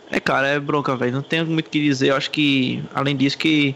é 0.09 0.19
cara, 0.19 0.47
é 0.47 0.59
bronca, 0.59 0.95
velho. 0.95 1.13
Não 1.13 1.21
tenho 1.21 1.45
muito 1.45 1.67
o 1.67 1.69
que 1.69 1.81
dizer. 1.81 2.09
Eu 2.09 2.15
acho 2.15 2.31
que, 2.31 2.83
além 2.93 3.15
disso, 3.15 3.37
que 3.37 3.75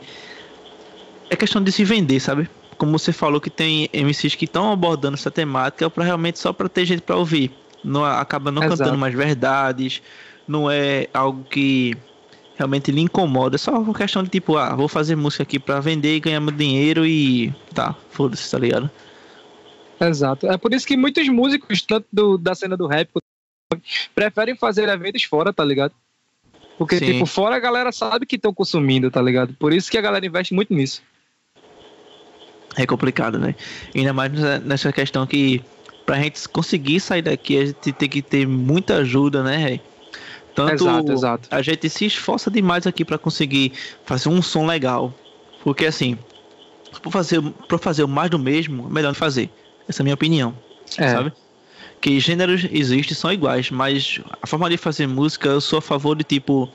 é 1.29 1.35
questão 1.35 1.63
de 1.63 1.71
se 1.71 1.83
vender, 1.83 2.19
sabe? 2.19 2.49
Como 2.77 2.97
você 2.97 3.13
falou 3.13 3.39
que 3.39 3.49
tem 3.49 3.89
MCs 3.93 4.35
que 4.35 4.45
estão 4.45 4.71
abordando 4.71 5.15
essa 5.15 5.31
temática 5.31 5.89
para 5.89 6.03
realmente 6.03 6.39
só 6.39 6.51
para 6.51 6.67
ter 6.67 6.85
gente 6.85 7.01
para 7.01 7.15
ouvir. 7.15 7.51
Não 7.83 8.03
acaba 8.03 8.51
não 8.51 8.63
Exato. 8.63 8.79
cantando 8.79 8.97
mais 8.97 9.13
verdades. 9.13 10.01
Não 10.47 10.69
é 10.69 11.07
algo 11.13 11.43
que 11.43 11.95
realmente 12.57 12.91
lhe 12.91 13.01
incomoda. 13.01 13.55
É 13.55 13.57
só 13.57 13.71
uma 13.71 13.93
questão 13.93 14.23
de 14.23 14.29
tipo, 14.29 14.57
ah, 14.57 14.75
vou 14.75 14.87
fazer 14.87 15.15
música 15.15 15.43
aqui 15.43 15.59
para 15.59 15.79
vender 15.79 16.15
e 16.15 16.19
ganhar 16.19 16.39
meu 16.39 16.51
dinheiro 16.51 17.05
e 17.05 17.53
tá, 17.73 17.95
foda-se, 18.11 18.49
tá 18.49 18.57
ligado? 18.57 18.89
Exato. 19.99 20.47
É 20.47 20.57
por 20.57 20.73
isso 20.73 20.85
que 20.85 20.97
muitos 20.97 21.27
músicos, 21.29 21.81
tanto 21.81 22.07
do, 22.11 22.37
da 22.37 22.53
cena 22.53 22.75
do 22.75 22.87
rap, 22.87 23.09
preferem 24.13 24.55
fazer 24.55 24.89
eventos 24.89 25.23
fora, 25.23 25.53
tá 25.53 25.63
ligado? 25.63 25.93
Porque, 26.77 26.97
Sim. 26.97 27.05
tipo, 27.05 27.25
fora 27.25 27.55
a 27.55 27.59
galera 27.59 27.91
sabe 27.91 28.25
que 28.25 28.35
estão 28.35 28.53
consumindo, 28.53 29.09
tá 29.09 29.21
ligado? 29.21 29.53
Por 29.53 29.71
isso 29.71 29.89
que 29.89 29.97
a 29.97 30.01
galera 30.01 30.25
investe 30.25 30.53
muito 30.53 30.73
nisso. 30.73 31.01
É 32.75 32.85
complicado, 32.85 33.39
né? 33.39 33.55
Ainda 33.95 34.11
mais 34.11 34.31
nessa 34.63 34.91
questão 34.91 35.25
que 35.25 35.63
pra 36.05 36.17
gente 36.17 36.47
conseguir 36.49 36.99
sair 36.99 37.21
daqui, 37.21 37.57
a 37.57 37.65
gente 37.65 37.93
tem 37.93 38.09
que 38.09 38.21
ter 38.21 38.45
muita 38.45 38.97
ajuda, 38.97 39.43
né, 39.43 39.79
Tanto 40.53 40.85
exato, 40.85 41.11
exato. 41.11 41.49
a 41.51 41.61
gente 41.61 41.89
se 41.89 42.05
esforça 42.05 42.49
demais 42.49 42.87
aqui 42.87 43.03
para 43.03 43.17
conseguir 43.17 43.73
fazer 44.05 44.29
um 44.29 44.41
som 44.41 44.65
legal. 44.65 45.13
Porque 45.61 45.85
assim, 45.85 46.17
para 47.01 47.11
fazer, 47.11 47.41
pra 47.67 47.77
fazer 47.77 48.03
o 48.03 48.07
mais 48.07 48.29
do 48.29 48.39
mesmo, 48.39 48.87
é 48.87 48.93
melhor 48.93 49.09
não 49.09 49.15
fazer. 49.15 49.49
Essa 49.87 50.01
é 50.01 50.03
a 50.03 50.05
minha 50.05 50.13
opinião. 50.13 50.55
É. 50.97 51.09
Sabe? 51.09 51.33
Que 52.01 52.19
gêneros 52.19 52.67
existem, 52.71 53.15
são 53.15 53.31
iguais, 53.31 53.71
mas 53.71 54.19
a 54.41 54.47
forma 54.47 54.69
de 54.69 54.77
fazer 54.77 55.07
música, 55.07 55.49
eu 55.49 55.61
sou 55.61 55.79
a 55.79 55.81
favor 55.81 56.15
de 56.15 56.23
tipo. 56.23 56.69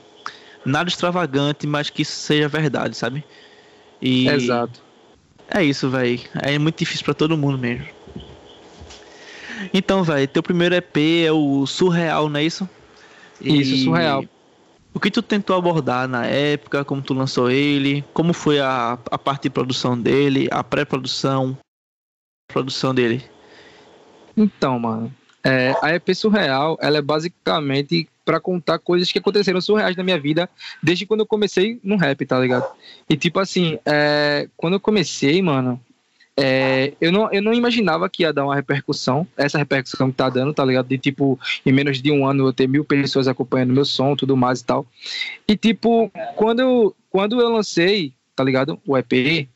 Nada 0.63 0.87
extravagante, 0.89 1.65
mas 1.65 1.89
que 1.89 2.05
seja 2.05 2.47
verdade, 2.47 2.95
sabe? 2.95 3.23
E. 4.01 4.27
Exato. 4.27 4.81
É 5.49 5.63
isso, 5.63 5.89
velho. 5.89 6.19
É 6.35 6.57
muito 6.59 6.77
difícil 6.77 7.03
para 7.03 7.13
todo 7.13 7.35
mundo 7.35 7.57
mesmo. 7.57 7.85
Então, 9.73 10.03
velho, 10.03 10.27
teu 10.27 10.41
primeiro 10.41 10.75
EP 10.75 10.97
é 11.25 11.31
o 11.31 11.65
Surreal, 11.65 12.29
não 12.29 12.39
é 12.39 12.43
isso? 12.43 12.67
Isso, 13.39 13.83
Surreal. 13.83 14.23
O 14.93 14.99
que 14.99 15.09
tu 15.09 15.21
tentou 15.21 15.55
abordar 15.55 16.07
na 16.07 16.25
época, 16.25 16.83
como 16.83 17.01
tu 17.01 17.13
lançou 17.13 17.49
ele, 17.49 18.03
como 18.13 18.33
foi 18.33 18.59
a, 18.59 18.97
a 19.09 19.17
parte 19.17 19.43
de 19.43 19.49
produção 19.49 19.99
dele, 19.99 20.47
a 20.51 20.63
pré-produção, 20.63 21.57
produção 22.51 22.93
dele? 22.93 23.23
Então, 24.35 24.79
mano, 24.79 25.13
é, 25.43 25.73
a 25.81 25.93
EP 25.95 26.13
Surreal, 26.13 26.77
ela 26.81 26.97
é 26.97 27.01
basicamente 27.01 28.07
para 28.23 28.39
contar 28.39 28.79
coisas 28.79 29.11
que 29.11 29.19
aconteceram 29.19 29.59
surreais 29.59 29.95
na 29.95 30.03
minha 30.03 30.19
vida 30.19 30.49
desde 30.81 31.05
quando 31.05 31.21
eu 31.21 31.25
comecei 31.25 31.79
no 31.83 31.97
rap, 31.97 32.25
tá 32.25 32.39
ligado? 32.39 32.71
E 33.09 33.17
tipo 33.17 33.39
assim, 33.39 33.79
é, 33.85 34.47
quando 34.55 34.73
eu 34.73 34.79
comecei, 34.79 35.41
mano, 35.41 35.81
é, 36.37 36.93
eu, 37.01 37.11
não, 37.11 37.31
eu 37.31 37.41
não 37.41 37.53
imaginava 37.53 38.09
que 38.09 38.23
ia 38.23 38.31
dar 38.31 38.45
uma 38.45 38.55
repercussão, 38.55 39.27
essa 39.35 39.57
repercussão 39.57 40.09
que 40.11 40.17
tá 40.17 40.29
dando, 40.29 40.53
tá 40.53 40.63
ligado? 40.63 40.87
De 40.87 40.97
tipo, 40.97 41.39
em 41.65 41.71
menos 41.71 42.01
de 42.01 42.11
um 42.11 42.25
ano 42.25 42.47
eu 42.47 42.53
ter 42.53 42.67
mil 42.67 42.85
pessoas 42.85 43.27
acompanhando 43.27 43.73
meu 43.73 43.85
som, 43.85 44.15
tudo 44.15 44.37
mais 44.37 44.61
e 44.61 44.65
tal. 44.65 44.85
E 45.47 45.57
tipo, 45.57 46.11
quando 46.35 46.59
eu, 46.59 46.95
quando 47.09 47.41
eu 47.41 47.49
lancei, 47.49 48.13
tá 48.35 48.43
ligado? 48.43 48.79
O 48.85 48.97
EP, 48.97 49.47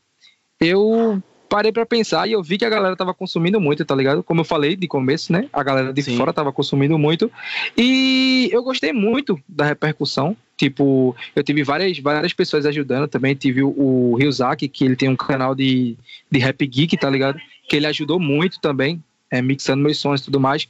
eu 0.59 1.21
parei 1.55 1.71
para 1.71 1.85
pensar 1.85 2.27
e 2.27 2.33
eu 2.33 2.43
vi 2.43 2.57
que 2.57 2.65
a 2.65 2.69
galera 2.69 2.97
tava 2.97 3.13
consumindo 3.13 3.61
muito, 3.61 3.85
tá 3.85 3.95
ligado? 3.95 4.21
Como 4.21 4.41
eu 4.41 4.43
falei 4.43 4.75
de 4.75 4.89
começo, 4.89 5.31
né? 5.31 5.47
A 5.53 5.63
galera 5.63 5.93
de 5.93 6.03
Sim. 6.03 6.17
fora 6.17 6.33
tava 6.33 6.51
consumindo 6.51 6.99
muito. 6.99 7.31
E 7.77 8.49
eu 8.51 8.61
gostei 8.61 8.91
muito 8.91 9.39
da 9.47 9.63
repercussão. 9.63 10.35
Tipo, 10.57 11.15
eu 11.33 11.41
tive 11.41 11.63
várias, 11.63 11.97
várias 11.97 12.33
pessoas 12.33 12.65
ajudando 12.65 13.07
também. 13.07 13.35
Tive 13.35 13.63
o, 13.63 13.69
o 13.69 14.15
Ryuzaki, 14.17 14.67
que 14.67 14.83
ele 14.83 14.97
tem 14.97 15.07
um 15.07 15.15
canal 15.15 15.55
de, 15.55 15.95
de 16.29 16.39
rap 16.39 16.67
geek, 16.67 16.97
tá 16.97 17.09
ligado? 17.09 17.39
Que 17.69 17.77
ele 17.77 17.87
ajudou 17.87 18.19
muito 18.19 18.59
também 18.59 19.01
é, 19.31 19.41
mixando 19.41 19.83
meus 19.83 19.97
sons 19.97 20.21
e 20.21 20.25
tudo 20.25 20.39
mais. 20.39 20.67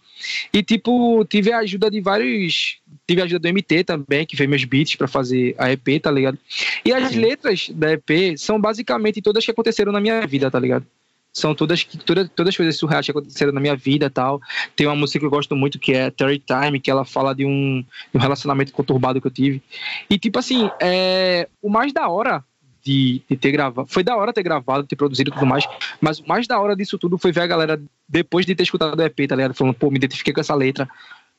E, 0.53 0.63
tipo, 0.63 1.23
tive 1.25 1.51
a 1.51 1.59
ajuda 1.59 1.89
de 1.89 2.01
vários. 2.01 2.77
Tive 3.07 3.21
a 3.21 3.25
ajuda 3.25 3.39
do 3.39 3.53
MT 3.53 3.83
também, 3.83 4.25
que 4.25 4.35
fez 4.35 4.49
meus 4.49 4.63
beats 4.63 4.95
para 4.95 5.07
fazer 5.07 5.55
a 5.57 5.71
EP, 5.71 6.01
tá 6.01 6.09
ligado? 6.09 6.37
E 6.83 6.91
as 6.91 7.15
letras 7.15 7.69
da 7.69 7.93
EP 7.93 8.37
são 8.37 8.59
basicamente 8.59 9.21
todas 9.21 9.45
que 9.45 9.51
aconteceram 9.51 9.91
na 9.91 10.01
minha 10.01 10.25
vida, 10.25 10.49
tá 10.49 10.59
ligado? 10.59 10.85
São 11.31 11.53
todas, 11.53 11.83
todas, 11.83 12.29
todas 12.33 12.49
as 12.49 12.57
coisas 12.57 12.77
surreais 12.77 13.05
que 13.05 13.11
aconteceram 13.11 13.51
na 13.51 13.59
minha 13.59 13.75
vida 13.75 14.09
tal. 14.09 14.39
Tem 14.73 14.87
uma 14.87 14.95
música 14.95 15.19
que 15.19 15.25
eu 15.25 15.29
gosto 15.29 15.53
muito 15.53 15.77
que 15.77 15.93
é 15.93 16.09
Terry 16.09 16.39
Time, 16.39 16.79
que 16.79 16.89
ela 16.89 17.03
fala 17.03 17.35
de 17.35 17.45
um, 17.45 17.81
de 18.11 18.17
um 18.17 18.19
relacionamento 18.19 18.71
conturbado 18.71 19.19
que 19.19 19.27
eu 19.27 19.31
tive. 19.31 19.61
E, 20.09 20.17
tipo 20.17 20.39
assim, 20.39 20.71
é, 20.81 21.49
o 21.61 21.69
mais 21.69 21.91
da 21.91 22.07
hora 22.07 22.43
de, 22.85 23.21
de, 23.27 23.35
ter 23.35 23.51
gravado. 23.51 23.87
Foi 23.89 24.03
da 24.03 24.15
hora 24.15 24.31
ter 24.31 24.43
gravado, 24.43 24.85
ter 24.85 24.95
produzido 24.95 25.31
e 25.31 25.33
tudo 25.33 25.45
mais. 25.45 25.65
Mas 25.99 26.21
mais 26.21 26.45
da 26.45 26.59
hora 26.59 26.75
disso 26.75 26.99
tudo 26.99 27.17
foi 27.17 27.31
ver 27.31 27.41
a 27.41 27.47
galera, 27.47 27.81
depois 28.07 28.45
de 28.45 28.53
ter 28.53 28.63
escutado 28.63 28.97
o 28.97 29.01
EP, 29.01 29.27
tá 29.27 29.35
ligado? 29.35 29.55
Falando, 29.55 29.73
pô, 29.73 29.89
me 29.89 29.97
identifiquei 29.97 30.31
com 30.31 30.39
essa 30.39 30.53
letra. 30.53 30.87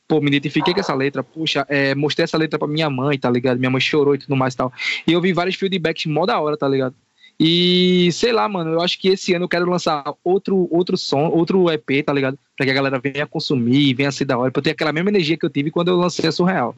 Pô, 0.07 0.19
me 0.19 0.27
identifiquei 0.27 0.73
com 0.73 0.79
essa 0.79 0.93
letra. 0.93 1.23
Puxa, 1.23 1.65
é, 1.69 1.95
mostrei 1.95 2.25
essa 2.25 2.37
letra 2.37 2.59
pra 2.59 2.67
minha 2.67 2.89
mãe, 2.89 3.17
tá 3.17 3.29
ligado? 3.29 3.57
Minha 3.57 3.69
mãe 3.69 3.79
chorou 3.79 4.15
e 4.15 4.17
tudo 4.17 4.35
mais 4.35 4.53
e 4.53 4.57
tal. 4.57 4.73
E 5.07 5.13
eu 5.13 5.21
vi 5.21 5.31
vários 5.31 5.55
feedbacks 5.55 6.05
mó 6.05 6.25
da 6.25 6.39
hora, 6.39 6.57
tá 6.57 6.67
ligado? 6.67 6.93
E 7.39 8.09
sei 8.11 8.33
lá, 8.33 8.49
mano, 8.49 8.73
eu 8.73 8.81
acho 8.81 8.99
que 8.99 9.09
esse 9.09 9.33
ano 9.33 9.45
eu 9.45 9.49
quero 9.49 9.69
lançar 9.69 10.03
outro, 10.23 10.67
outro 10.71 10.97
som, 10.97 11.27
outro 11.29 11.69
EP, 11.71 12.03
tá 12.03 12.11
ligado? 12.11 12.37
Pra 12.55 12.65
que 12.65 12.71
a 12.71 12.75
galera 12.75 12.99
venha 12.99 13.27
consumir, 13.27 13.93
venha 13.93 14.11
ser 14.11 14.25
da 14.25 14.37
hora, 14.37 14.51
pra 14.51 14.61
ter 14.61 14.71
aquela 14.71 14.91
mesma 14.91 15.11
energia 15.11 15.37
que 15.37 15.45
eu 15.45 15.49
tive 15.49 15.69
quando 15.69 15.89
eu 15.89 15.97
lancei 15.97 16.27
a 16.27 16.31
Surreal. 16.31 16.75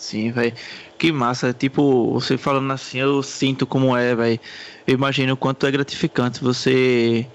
Sim, 0.00 0.32
velho. 0.32 0.54
Que 0.98 1.12
massa. 1.12 1.52
Tipo, 1.52 2.10
você 2.14 2.38
falando 2.38 2.72
assim, 2.72 2.98
eu 2.98 3.22
sinto 3.22 3.66
como 3.66 3.94
é, 3.94 4.14
velho. 4.14 4.40
Eu 4.86 4.94
imagino 4.94 5.34
o 5.34 5.36
quanto 5.36 5.66
é 5.66 5.70
gratificante 5.70 6.42
você 6.42 7.26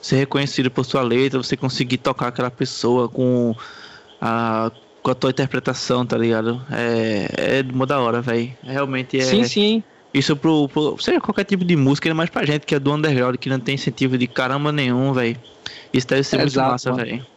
ser 0.00 0.16
reconhecido 0.16 0.70
por 0.70 0.84
sua 0.84 1.00
letra, 1.00 1.42
você 1.42 1.56
conseguir 1.56 1.96
tocar 1.96 2.28
aquela 2.28 2.50
pessoa 2.50 3.08
com 3.08 3.56
a, 4.20 4.70
com 5.02 5.10
a 5.10 5.14
tua 5.14 5.30
interpretação, 5.30 6.04
tá 6.04 6.18
ligado? 6.18 6.62
É, 6.70 7.58
é 7.58 7.62
de 7.62 7.86
da 7.86 7.98
hora, 7.98 8.20
velho. 8.20 8.52
Realmente 8.62 9.18
é. 9.18 9.22
Sim, 9.22 9.44
sim. 9.44 9.82
Isso 10.12 10.36
pro, 10.36 10.68
pro. 10.68 10.98
Seja 11.00 11.18
qualquer 11.18 11.44
tipo 11.44 11.64
de 11.64 11.74
música, 11.76 12.12
mas 12.12 12.28
pra 12.28 12.44
gente 12.44 12.66
que 12.66 12.74
é 12.74 12.78
do 12.78 12.92
underground, 12.92 13.36
que 13.36 13.48
não 13.48 13.58
tem 13.58 13.76
incentivo 13.76 14.18
de 14.18 14.26
caramba 14.26 14.70
nenhum, 14.70 15.14
velho. 15.14 15.36
Isso 15.94 16.06
deve 16.06 16.24
ser 16.24 16.36
é 16.36 16.38
muito 16.40 16.52
exato, 16.52 16.70
massa, 16.72 16.92
velho 16.92 17.31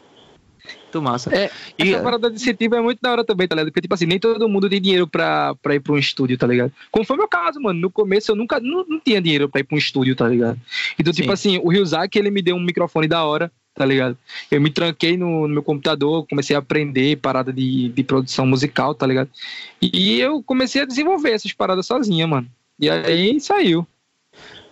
muito 0.95 1.01
massa. 1.01 1.35
É, 1.35 1.51
e, 1.77 1.93
essa 1.93 2.01
parada 2.01 2.29
de 2.29 2.35
incentivo 2.35 2.75
é 2.75 2.81
muito 2.81 2.99
da 3.01 3.11
hora 3.11 3.23
também, 3.23 3.47
tá 3.47 3.55
ligado? 3.55 3.67
Porque, 3.67 3.81
tipo 3.81 3.93
assim, 3.93 4.05
nem 4.05 4.19
todo 4.19 4.47
mundo 4.47 4.69
tem 4.69 4.81
dinheiro 4.81 5.07
pra, 5.07 5.55
pra 5.55 5.75
ir 5.75 5.79
pra 5.79 5.93
um 5.93 5.97
estúdio, 5.97 6.37
tá 6.37 6.47
ligado? 6.47 6.71
Como 6.91 7.05
foi 7.05 7.15
o 7.15 7.19
meu 7.19 7.27
caso, 7.27 7.59
mano. 7.59 7.79
No 7.79 7.91
começo 7.91 8.31
eu 8.31 8.35
nunca 8.35 8.59
não, 8.59 8.85
não 8.87 8.99
tinha 8.99 9.21
dinheiro 9.21 9.49
pra 9.49 9.61
ir 9.61 9.63
pra 9.63 9.75
um 9.75 9.79
estúdio, 9.79 10.15
tá 10.15 10.27
ligado? 10.27 10.59
Então, 10.99 11.13
tipo 11.13 11.27
Sim. 11.27 11.33
assim, 11.33 11.57
o 11.63 11.69
Ryuzaki, 11.69 12.17
ele 12.17 12.31
me 12.31 12.41
deu 12.41 12.55
um 12.55 12.63
microfone 12.63 13.07
da 13.07 13.23
hora, 13.23 13.51
tá 13.73 13.85
ligado? 13.85 14.17
Eu 14.49 14.61
me 14.61 14.69
tranquei 14.69 15.17
no, 15.17 15.47
no 15.47 15.53
meu 15.55 15.63
computador, 15.63 16.25
comecei 16.27 16.55
a 16.55 16.59
aprender 16.59 17.17
parada 17.17 17.51
de, 17.51 17.89
de 17.89 18.03
produção 18.03 18.45
musical, 18.45 18.95
tá 18.95 19.05
ligado? 19.05 19.29
E, 19.81 20.15
e 20.15 20.21
eu 20.21 20.41
comecei 20.41 20.81
a 20.81 20.85
desenvolver 20.85 21.31
essas 21.31 21.51
paradas 21.53 21.85
sozinha, 21.85 22.25
mano. 22.25 22.47
E 22.79 22.89
aí 22.89 23.39
saiu. 23.39 23.85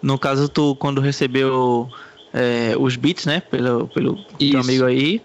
No 0.02 0.20
caso, 0.20 0.50
tu, 0.50 0.76
quando 0.76 1.00
recebeu 1.00 1.90
é, 2.34 2.76
os 2.78 2.96
beats, 2.96 3.26
né, 3.26 3.40
pelo, 3.40 3.88
pelo 3.88 4.22
teu 4.38 4.60
amigo 4.60 4.86
aí, 4.86 5.22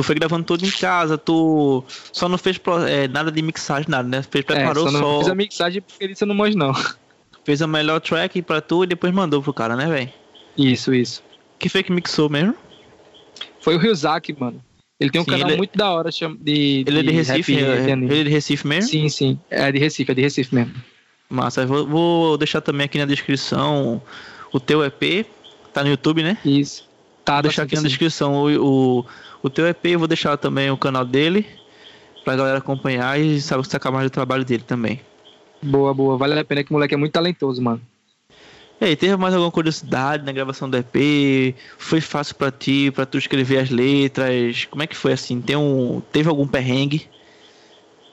Tu 0.00 0.02
foi 0.02 0.14
gravando 0.14 0.44
tudo 0.44 0.64
em 0.64 0.70
casa, 0.70 1.18
tu 1.18 1.84
só 2.10 2.26
não 2.26 2.38
fez 2.38 2.58
é, 2.88 3.06
nada 3.06 3.30
de 3.30 3.42
mixagem, 3.42 3.84
nada, 3.86 4.08
né? 4.08 4.22
Fez, 4.22 4.42
preparou 4.46 4.88
é, 4.88 4.90
só. 4.92 4.98
Não 4.98 5.18
fiz 5.18 5.28
a 5.28 5.34
mixagem 5.34 5.82
porque 5.82 6.14
eu 6.18 6.26
não 6.26 6.34
manjo, 6.34 6.56
não. 6.56 6.72
Fez 7.44 7.60
a 7.60 7.66
melhor 7.66 8.00
track 8.00 8.40
pra 8.40 8.62
tu 8.62 8.84
e 8.84 8.86
depois 8.86 9.12
mandou 9.12 9.42
pro 9.42 9.52
cara, 9.52 9.76
né, 9.76 9.86
velho? 9.86 10.10
Isso, 10.56 10.94
isso. 10.94 11.22
Que 11.58 11.68
foi 11.68 11.82
que 11.82 11.92
mixou 11.92 12.30
mesmo? 12.30 12.54
Foi 13.60 13.76
o 13.76 13.78
Ryuzaki, 13.78 14.34
mano. 14.40 14.64
Ele 14.98 15.10
tem 15.10 15.20
um 15.20 15.24
sim, 15.24 15.32
canal 15.32 15.48
ele... 15.50 15.58
muito 15.58 15.76
da 15.76 15.90
hora 15.90 16.08
de, 16.10 16.26
de 16.40 16.84
Ele 16.86 17.00
é 17.00 17.02
de 17.02 17.10
Recife? 17.10 17.54
Rap, 17.56 17.62
é, 17.62 17.92
ele 17.92 18.20
é 18.20 18.24
de 18.24 18.30
Recife 18.30 18.66
mesmo? 18.66 18.90
Sim, 18.90 19.08
sim. 19.10 19.38
É 19.50 19.70
de 19.70 19.78
Recife, 19.78 20.10
é 20.10 20.14
de 20.14 20.22
Recife 20.22 20.54
mesmo. 20.54 20.72
Massa, 21.28 21.66
vou, 21.66 21.86
vou 21.86 22.38
deixar 22.38 22.62
também 22.62 22.86
aqui 22.86 22.96
na 22.96 23.04
descrição 23.04 24.00
o 24.50 24.58
teu 24.58 24.82
EP. 24.82 25.26
Tá 25.74 25.84
no 25.84 25.90
YouTube, 25.90 26.22
né? 26.22 26.38
Isso. 26.42 26.88
Tá, 27.22 27.34
vou 27.34 27.42
deixar 27.42 27.64
aqui 27.64 27.76
na 27.76 27.82
descrição 27.82 28.34
o, 28.34 29.00
o 29.00 29.06
o 29.42 29.50
teu 29.50 29.66
EP 29.66 29.84
eu 29.86 29.98
vou 29.98 30.08
deixar 30.08 30.36
também 30.36 30.70
o 30.70 30.76
canal 30.76 31.04
dele 31.04 31.46
pra 32.24 32.36
galera 32.36 32.58
acompanhar 32.58 33.18
e 33.18 33.40
saber 33.40 33.64
sacar 33.66 33.92
mais 33.92 34.04
do 34.04 34.12
trabalho 34.12 34.44
dele 34.44 34.62
também. 34.66 35.00
Boa, 35.62 35.92
boa. 35.92 36.16
Vale 36.16 36.38
a 36.38 36.44
pena 36.44 36.64
que 36.64 36.70
o 36.70 36.74
moleque 36.74 36.94
é 36.94 36.96
muito 36.96 37.12
talentoso, 37.12 37.62
mano. 37.62 37.80
E 38.80 38.84
aí, 38.86 38.96
teve 38.96 39.14
mais 39.16 39.34
alguma 39.34 39.50
curiosidade 39.50 40.24
na 40.24 40.32
gravação 40.32 40.68
do 40.68 40.76
EP? 40.76 41.54
Foi 41.76 42.00
fácil 42.00 42.34
para 42.34 42.50
ti, 42.50 42.90
para 42.90 43.04
tu 43.04 43.18
escrever 43.18 43.58
as 43.58 43.68
letras? 43.68 44.64
Como 44.64 44.82
é 44.82 44.86
que 44.86 44.96
foi 44.96 45.12
assim? 45.12 45.38
Tem 45.40 45.54
um, 45.54 46.00
teve 46.12 46.30
algum 46.30 46.46
perrengue? 46.46 47.06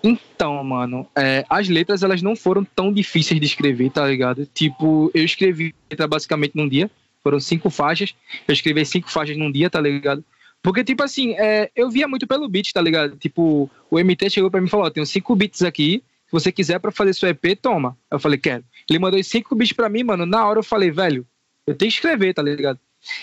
Então, 0.04 0.62
mano, 0.64 1.08
é, 1.16 1.46
as 1.50 1.70
letras 1.70 2.04
elas 2.04 2.22
não 2.22 2.36
foram 2.36 2.66
tão 2.66 2.92
difíceis 2.92 3.40
de 3.40 3.46
escrever, 3.46 3.90
tá 3.92 4.06
ligado? 4.06 4.46
Tipo, 4.54 5.10
eu 5.14 5.24
escrevi 5.24 5.74
letra 5.90 6.06
basicamente 6.06 6.56
num 6.56 6.68
dia, 6.68 6.92
foram 7.24 7.40
cinco 7.40 7.70
faixas. 7.70 8.14
Eu 8.46 8.54
escrevi 8.54 8.86
cinco 8.86 9.10
faixas 9.10 9.38
num 9.38 9.52
dia, 9.52 9.70
tá 9.70 9.80
ligado? 9.80 10.24
Porque, 10.62 10.84
tipo 10.84 11.04
assim, 11.04 11.34
é, 11.34 11.70
eu 11.76 11.90
via 11.90 12.08
muito 12.08 12.28
pelo 12.28 12.50
beat, 12.50 12.72
tá 12.74 12.82
ligado? 12.82 13.16
Tipo, 13.18 13.70
o 13.90 14.00
MT 14.00 14.30
chegou 14.30 14.52
pra 14.52 14.60
mim 14.60 14.68
e 14.68 14.70
falou: 14.70 14.86
Ó, 14.86 14.90
tenho 14.90 15.06
cinco 15.06 15.36
beats 15.36 15.62
aqui. 15.62 16.04
Se 16.26 16.32
você 16.32 16.52
quiser 16.52 16.80
pra 16.80 16.92
fazer 16.92 17.14
seu 17.14 17.30
EP, 17.30 17.58
toma. 17.62 17.98
Eu 18.12 18.20
falei, 18.20 18.38
quero. 18.38 18.64
Ele 18.90 19.00
mandou 19.00 19.22
cinco 19.24 19.56
beats 19.56 19.74
pra 19.74 19.88
mim, 19.88 20.04
mano. 20.04 20.26
Na 20.26 20.46
hora 20.46 20.60
eu 20.60 20.64
falei, 20.64 20.92
velho, 20.92 21.26
eu 21.66 21.74
tenho 21.74 21.90
que 21.90 21.96
escrever, 21.96 22.34
tá 22.34 22.42
ligado? 22.42 22.78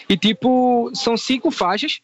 E, 0.08 0.16
tipo, 0.16 0.90
são 0.94 1.16
cinco 1.16 1.50
faixas, 1.50 2.00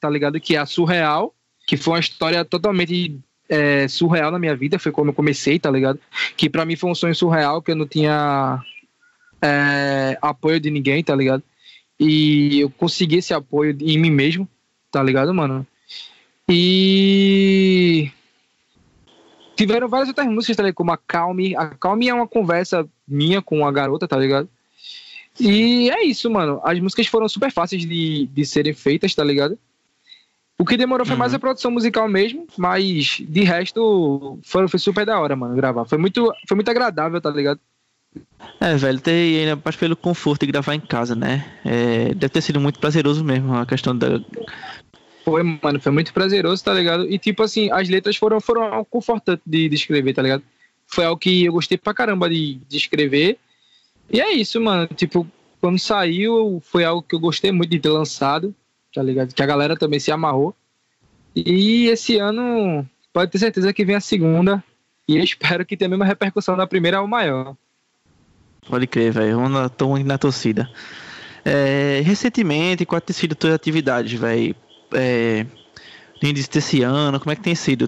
tá 0.00 0.08
ligado? 0.08 0.38
Que 0.40 0.54
é 0.54 0.58
a 0.58 0.66
Surreal, 0.66 1.34
que 1.66 1.76
foi 1.76 1.94
uma 1.94 2.00
história 2.00 2.44
totalmente 2.44 3.18
é, 3.48 3.88
surreal 3.88 4.30
na 4.30 4.38
minha 4.38 4.54
vida. 4.54 4.78
Foi 4.78 4.92
como 4.92 5.10
eu 5.10 5.14
comecei, 5.14 5.58
tá 5.58 5.70
ligado? 5.70 5.98
Que 6.36 6.48
pra 6.48 6.64
mim 6.64 6.76
foi 6.76 6.90
um 6.90 6.94
sonho 6.94 7.14
surreal, 7.16 7.60
que 7.60 7.72
eu 7.72 7.76
não 7.76 7.86
tinha 7.86 8.60
é, 9.42 10.16
apoio 10.22 10.60
de 10.60 10.70
ninguém, 10.70 11.02
tá 11.02 11.16
ligado? 11.16 11.42
E 11.98 12.60
eu 12.60 12.70
consegui 12.70 13.16
esse 13.16 13.34
apoio 13.34 13.76
em 13.80 13.98
mim 13.98 14.10
mesmo 14.10 14.48
tá 14.94 15.02
ligado, 15.02 15.34
mano? 15.34 15.66
E 16.48 18.10
tiveram 19.56 19.88
várias 19.88 20.08
outras 20.08 20.26
músicas, 20.28 20.56
tá 20.56 20.62
ligado? 20.62 20.76
Como 20.76 20.92
a 20.92 20.96
Calme. 20.96 21.56
A 21.56 21.66
Calme 21.66 22.08
é 22.08 22.14
uma 22.14 22.28
conversa 22.28 22.86
minha 23.06 23.42
com 23.42 23.66
a 23.66 23.72
garota, 23.72 24.06
tá 24.06 24.16
ligado? 24.16 24.48
E 25.38 25.90
é 25.90 26.04
isso, 26.04 26.30
mano. 26.30 26.60
As 26.62 26.78
músicas 26.78 27.08
foram 27.08 27.28
super 27.28 27.50
fáceis 27.50 27.82
de, 27.82 28.26
de 28.26 28.46
serem 28.46 28.72
feitas, 28.72 29.14
tá 29.14 29.24
ligado? 29.24 29.58
O 30.56 30.64
que 30.64 30.76
demorou 30.76 31.04
foi 31.04 31.14
uhum. 31.14 31.18
mais 31.18 31.34
a 31.34 31.38
produção 31.40 31.72
musical 31.72 32.08
mesmo, 32.08 32.46
mas 32.56 33.20
de 33.28 33.42
resto 33.42 34.38
foi, 34.44 34.68
foi 34.68 34.78
super 34.78 35.04
da 35.04 35.18
hora, 35.18 35.34
mano, 35.34 35.56
gravar. 35.56 35.84
Foi 35.84 35.98
muito, 35.98 36.32
foi 36.46 36.54
muito 36.54 36.70
agradável, 36.70 37.20
tá 37.20 37.30
ligado? 37.30 37.58
É, 38.60 38.76
velho, 38.76 39.00
tem 39.00 39.40
ainda 39.40 39.60
mais 39.62 39.76
pelo 39.76 39.96
conforto 39.96 40.46
de 40.46 40.52
gravar 40.52 40.74
em 40.74 40.80
casa, 40.80 41.14
né? 41.14 41.44
É, 41.64 42.14
deve 42.14 42.28
ter 42.28 42.40
sido 42.40 42.60
muito 42.60 42.78
prazeroso 42.78 43.24
mesmo 43.24 43.54
a 43.54 43.66
questão 43.66 43.96
da. 43.96 44.20
Foi, 45.24 45.42
mano, 45.42 45.80
foi 45.80 45.90
muito 45.90 46.12
prazeroso, 46.12 46.62
tá 46.62 46.74
ligado? 46.74 47.10
E 47.10 47.18
tipo 47.18 47.42
assim, 47.42 47.70
as 47.72 47.88
letras 47.88 48.16
foram, 48.16 48.40
foram 48.40 48.62
algo 48.62 48.84
confortante 48.84 49.42
de, 49.46 49.68
de 49.70 49.74
escrever, 49.74 50.12
tá 50.12 50.20
ligado? 50.20 50.42
Foi 50.86 51.04
algo 51.06 51.18
que 51.18 51.44
eu 51.44 51.52
gostei 51.52 51.78
pra 51.78 51.94
caramba 51.94 52.28
de, 52.28 52.56
de 52.68 52.76
escrever. 52.76 53.38
E 54.10 54.20
é 54.20 54.32
isso, 54.32 54.60
mano. 54.60 54.86
Tipo, 54.94 55.26
quando 55.62 55.78
saiu, 55.78 56.62
foi 56.62 56.84
algo 56.84 57.02
que 57.02 57.14
eu 57.14 57.20
gostei 57.20 57.50
muito 57.50 57.70
de 57.70 57.80
ter 57.80 57.88
lançado, 57.88 58.54
tá 58.94 59.02
ligado? 59.02 59.34
Que 59.34 59.42
a 59.42 59.46
galera 59.46 59.76
também 59.76 59.98
se 59.98 60.12
amarrou. 60.12 60.54
E 61.34 61.86
esse 61.86 62.18
ano, 62.18 62.86
pode 63.10 63.30
ter 63.30 63.38
certeza 63.38 63.72
que 63.72 63.84
vem 63.84 63.96
a 63.96 64.00
segunda. 64.00 64.62
E 65.08 65.16
eu 65.16 65.24
espero 65.24 65.64
que 65.64 65.74
tenha 65.74 65.86
a 65.86 65.90
mesma 65.90 66.04
repercussão 66.04 66.54
da 66.54 66.66
primeira 66.66 67.00
ou 67.00 67.08
maior. 67.08 67.56
Pode 68.68 68.86
crer, 68.86 69.10
velho. 69.10 69.38
Tô 69.70 69.96
na 69.98 70.18
torcida. 70.18 70.70
É, 71.44 72.00
recentemente, 72.04 72.86
qual 72.86 73.00
tem 73.00 73.14
sido 73.14 73.34
tuas 73.34 73.54
atividades, 73.54 74.18
velho? 74.18 74.54
É, 74.92 75.46
início 76.22 76.52
desse 76.52 76.82
ano, 76.82 77.18
como 77.20 77.32
é 77.32 77.36
que 77.36 77.42
tem 77.42 77.54
sido? 77.54 77.86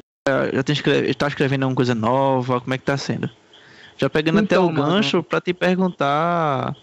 Já 0.53 0.63
tem 0.63 0.73
escreve, 0.73 1.15
tá 1.15 1.29
escrevendo 1.29 1.63
alguma 1.63 1.77
coisa 1.77 1.95
nova? 1.95 2.61
Como 2.61 2.75
é 2.75 2.79
que 2.79 2.85
tá 2.85 2.97
sendo? 2.97 3.31
Já 3.97 4.11
pegando 4.11 4.41
então, 4.41 4.65
até 4.65 4.73
o 4.73 4.75
mano. 4.75 4.95
gancho 4.95 5.23
para 5.23 5.41
te 5.41 5.55
perguntar 5.55 6.77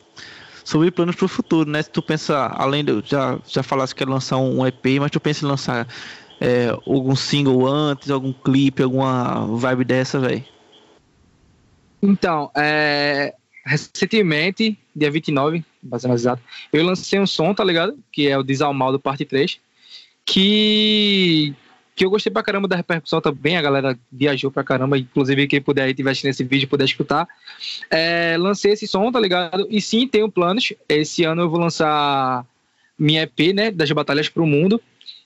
sobre 0.63 0.89
planos 0.91 1.15
pro 1.15 1.27
futuro, 1.27 1.69
né? 1.69 1.81
Se 1.81 1.89
tu 1.89 2.01
pensa, 2.01 2.47
além 2.47 2.83
de 2.83 3.03
já, 3.05 3.37
já 3.45 3.61
falasse 3.61 3.93
que 3.93 4.03
ia 4.03 4.09
lançar 4.09 4.37
um 4.37 4.65
EP, 4.65 4.99
mas 4.99 5.11
tu 5.11 5.19
pensa 5.19 5.45
em 5.45 5.49
lançar 5.49 5.87
é, 6.39 6.69
algum 6.69 7.15
single 7.15 7.67
antes, 7.67 8.09
algum 8.09 8.33
clipe, 8.33 8.81
alguma 8.81 9.45
vibe 9.45 9.83
dessa, 9.83 10.19
velho? 10.19 10.43
Então, 12.01 12.51
é, 12.55 13.33
recentemente, 13.65 14.77
dia 14.95 15.11
29, 15.11 15.63
mais 15.83 16.03
exato, 16.03 16.41
eu 16.71 16.83
lancei 16.83 17.19
um 17.19 17.27
som, 17.27 17.53
tá 17.53 17.63
ligado? 17.63 17.97
Que 18.11 18.27
é 18.27 18.37
o 18.37 18.43
Desalmado 18.43 18.99
Parte 18.99 19.23
3, 19.23 19.59
que, 20.25 21.53
que 21.95 22.05
eu 22.05 22.09
gostei 22.09 22.31
pra 22.31 22.43
caramba 22.43 22.67
da 22.67 22.75
repercussão 22.75 23.21
também, 23.21 23.57
a 23.57 23.61
galera 23.61 23.97
viajou 24.11 24.51
pra 24.51 24.63
caramba, 24.63 24.97
inclusive 24.97 25.47
quem 25.47 25.61
puder 25.61 25.83
aí, 25.83 25.93
tiver 25.93 26.11
assistindo 26.11 26.31
esse 26.31 26.43
vídeo, 26.43 26.67
puder 26.67 26.85
escutar. 26.85 27.27
É, 27.89 28.35
lancei 28.37 28.71
esse 28.71 28.87
som, 28.87 29.11
tá 29.11 29.19
ligado? 29.19 29.67
E 29.69 29.81
sim, 29.81 30.07
tenho 30.07 30.31
planos, 30.31 30.73
esse 30.87 31.23
ano 31.23 31.43
eu 31.43 31.49
vou 31.49 31.59
lançar 31.59 32.45
minha 32.97 33.23
EP, 33.23 33.53
né, 33.53 33.71
das 33.71 33.91
Batalhas 33.91 34.29
pro 34.29 34.45
Mundo, 34.45 34.81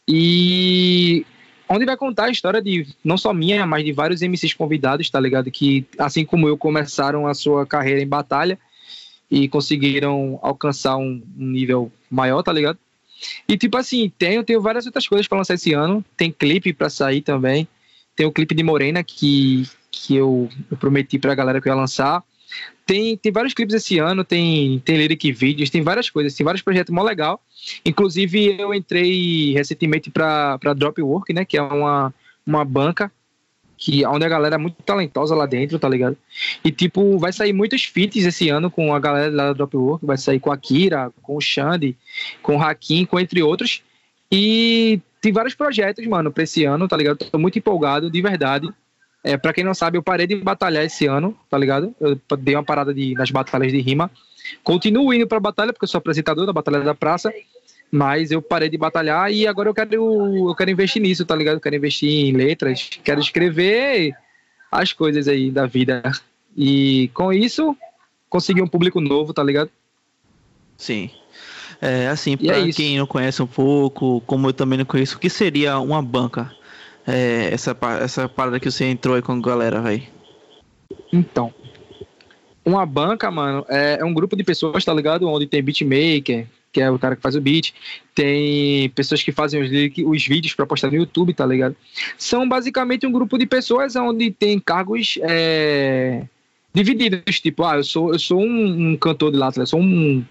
e 0.07 1.25
onde 1.69 1.85
vai 1.85 1.97
contar 1.97 2.25
a 2.25 2.29
história 2.29 2.61
de 2.61 2.87
não 3.03 3.17
só 3.17 3.33
minha, 3.33 3.65
mas 3.65 3.83
de 3.83 3.91
vários 3.91 4.21
MCs 4.21 4.53
convidados, 4.53 5.09
tá 5.09 5.19
ligado? 5.19 5.51
Que, 5.51 5.85
assim 5.97 6.25
como 6.25 6.47
eu, 6.47 6.57
começaram 6.57 7.27
a 7.27 7.33
sua 7.33 7.65
carreira 7.65 8.01
em 8.01 8.07
batalha 8.07 8.57
e 9.29 9.47
conseguiram 9.49 10.39
alcançar 10.41 10.97
um 10.97 11.21
nível 11.35 11.91
maior, 12.09 12.41
tá 12.41 12.53
ligado? 12.53 12.79
E, 13.47 13.57
tipo 13.57 13.77
assim, 13.77 14.11
tenho, 14.17 14.43
tenho 14.43 14.61
várias 14.61 14.85
outras 14.85 15.07
coisas 15.07 15.27
para 15.27 15.37
lançar 15.37 15.55
esse 15.55 15.73
ano. 15.73 16.03
Tem 16.15 16.31
clipe 16.31 16.73
para 16.73 16.89
sair 16.89 17.21
também. 17.21 17.67
Tem 18.15 18.25
o 18.25 18.31
clipe 18.31 18.55
de 18.55 18.63
Morena 18.63 19.03
que, 19.03 19.67
que 19.91 20.15
eu, 20.15 20.49
eu 20.69 20.77
prometi 20.77 21.19
pra 21.19 21.35
galera 21.35 21.61
que 21.61 21.67
eu 21.67 21.71
ia 21.71 21.79
lançar. 21.79 22.23
Tem, 22.85 23.17
tem 23.17 23.31
vários 23.31 23.53
clipes 23.53 23.75
esse 23.75 23.99
ano, 23.99 24.23
tem, 24.23 24.79
tem 24.79 24.97
lyric 24.97 25.31
vídeos, 25.33 25.69
tem 25.69 25.81
várias 25.81 26.09
coisas, 26.09 26.33
tem 26.33 26.45
vários 26.45 26.61
projetos 26.61 26.93
mó 26.93 27.03
legal. 27.03 27.43
Inclusive, 27.85 28.59
eu 28.59 28.73
entrei 28.73 29.51
recentemente 29.53 30.09
para 30.09 30.57
Dropwork, 30.75 31.33
né? 31.33 31.43
Que 31.43 31.57
é 31.57 31.61
uma, 31.61 32.13
uma 32.45 32.63
banca 32.63 33.11
que 33.77 34.05
onde 34.05 34.25
a 34.25 34.29
galera 34.29 34.55
é 34.55 34.57
muito 34.57 34.81
talentosa 34.83 35.35
lá 35.35 35.45
dentro, 35.45 35.77
tá 35.77 35.87
ligado? 35.87 36.17
E 36.63 36.71
tipo, 36.71 37.17
vai 37.17 37.31
sair 37.31 37.53
muitos 37.53 37.83
feats 37.83 38.25
esse 38.25 38.49
ano 38.49 38.71
com 38.71 38.93
a 38.93 38.99
galera 38.99 39.31
lá 39.33 39.47
da 39.47 39.53
Dropwork, 39.53 40.05
vai 40.05 40.17
sair 40.17 40.39
com 40.39 40.51
a 40.51 40.57
Kira, 40.57 41.11
com 41.21 41.37
o 41.37 41.41
Xande, 41.41 41.95
com 42.41 42.57
o 42.57 42.61
Hakim, 42.61 43.05
com 43.05 43.19
entre 43.19 43.43
outros. 43.43 43.83
E 44.31 44.99
tem 45.21 45.31
vários 45.31 45.53
projetos, 45.53 46.05
mano, 46.07 46.31
pra 46.31 46.43
esse 46.43 46.65
ano, 46.65 46.87
tá 46.87 46.97
ligado? 46.97 47.17
Tô 47.17 47.37
muito 47.37 47.59
empolgado, 47.59 48.09
de 48.09 48.21
verdade. 48.21 48.67
É, 49.23 49.37
pra 49.37 49.53
quem 49.53 49.63
não 49.63 49.73
sabe, 49.73 49.97
eu 49.97 50.03
parei 50.03 50.25
de 50.25 50.35
batalhar 50.35 50.85
esse 50.85 51.05
ano, 51.05 51.37
tá 51.49 51.57
ligado? 51.57 51.93
Eu 51.99 52.19
dei 52.37 52.55
uma 52.55 52.63
parada 52.63 52.93
de, 52.93 53.13
nas 53.13 53.29
batalhas 53.29 53.71
de 53.71 53.81
rima. 53.81 54.09
Continuo 54.63 55.13
indo 55.13 55.27
pra 55.27 55.39
batalha, 55.39 55.73
porque 55.73 55.83
eu 55.83 55.89
sou 55.89 55.99
apresentador 55.99 56.45
da 56.45 56.53
Batalha 56.53 56.79
da 56.79 56.95
Praça. 56.95 57.33
Mas 57.91 58.31
eu 58.31 58.41
parei 58.41 58.69
de 58.69 58.77
batalhar 58.77 59.31
e 59.31 59.47
agora 59.47 59.69
eu 59.69 59.73
quero, 59.73 60.49
eu 60.49 60.55
quero 60.55 60.71
investir 60.71 61.01
nisso, 61.01 61.25
tá 61.25 61.35
ligado? 61.35 61.55
Eu 61.55 61.61
quero 61.61 61.75
investir 61.75 62.09
em 62.09 62.33
letras, 62.33 62.89
quero 63.03 63.19
escrever 63.19 64.13
as 64.71 64.91
coisas 64.91 65.27
aí 65.27 65.49
da 65.49 65.65
vida. 65.65 66.03
E 66.55 67.09
com 67.13 67.31
isso, 67.31 67.75
conseguir 68.29 68.61
um 68.61 68.67
público 68.67 68.99
novo, 68.99 69.33
tá 69.33 69.43
ligado? 69.43 69.69
Sim. 70.75 71.09
É, 71.81 72.07
assim, 72.07 72.35
para 72.35 72.67
é 72.67 72.71
quem 72.71 72.97
não 72.97 73.05
conhece 73.05 73.41
um 73.41 73.47
pouco, 73.47 74.21
como 74.21 74.47
eu 74.47 74.53
também 74.53 74.79
não 74.79 74.85
conheço, 74.85 75.15
o 75.15 75.19
que 75.19 75.29
seria 75.29 75.79
uma 75.79 76.01
banca? 76.01 76.51
É, 77.05 77.49
essa, 77.53 77.77
essa 78.01 78.27
parada 78.27 78.59
que 78.59 78.69
você 78.69 78.85
entrou 78.85 79.15
aí 79.15 79.21
com 79.21 79.33
a 79.33 79.41
galera, 79.41 79.81
velho. 79.81 80.03
Então, 81.13 81.53
uma 82.65 82.85
banca, 82.85 83.31
mano, 83.31 83.65
é, 83.69 83.97
é, 84.01 84.03
um 84.05 84.13
grupo 84.13 84.35
de 84.35 84.43
pessoas, 84.43 84.83
tá 84.83 84.93
ligado? 84.93 85.27
Onde 85.27 85.47
tem 85.47 85.63
beatmaker, 85.63 86.47
que 86.77 86.81
é 86.81 86.91
o 86.91 86.99
cara 86.99 87.15
que 87.15 87.23
faz 87.23 87.35
o 87.35 87.41
beat, 87.41 87.73
tem 88.13 88.87
pessoas 88.91 89.23
que 89.23 89.31
fazem 89.31 89.59
os, 89.59 89.71
os 90.05 90.27
vídeos 90.27 90.53
para 90.53 90.67
postar 90.67 90.91
no 90.91 90.95
YouTube, 90.95 91.33
tá 91.33 91.43
ligado? 91.43 91.75
São 92.19 92.47
basicamente 92.47 93.07
um 93.07 93.11
grupo 93.11 93.35
de 93.35 93.47
pessoas 93.47 93.95
onde 93.95 94.29
tem 94.29 94.59
cargos 94.59 95.17
é, 95.23 96.21
divididos, 96.71 97.39
tipo, 97.39 97.63
ah, 97.63 97.77
eu 97.77 97.83
sou, 97.83 98.13
eu 98.13 98.19
sou 98.19 98.39
um, 98.39 98.91
um 98.91 98.95
cantor 98.95 99.31
de 99.31 99.37
lá, 99.39 99.51
eu 99.55 99.65
sou 99.65 99.81
um, 99.81 100.23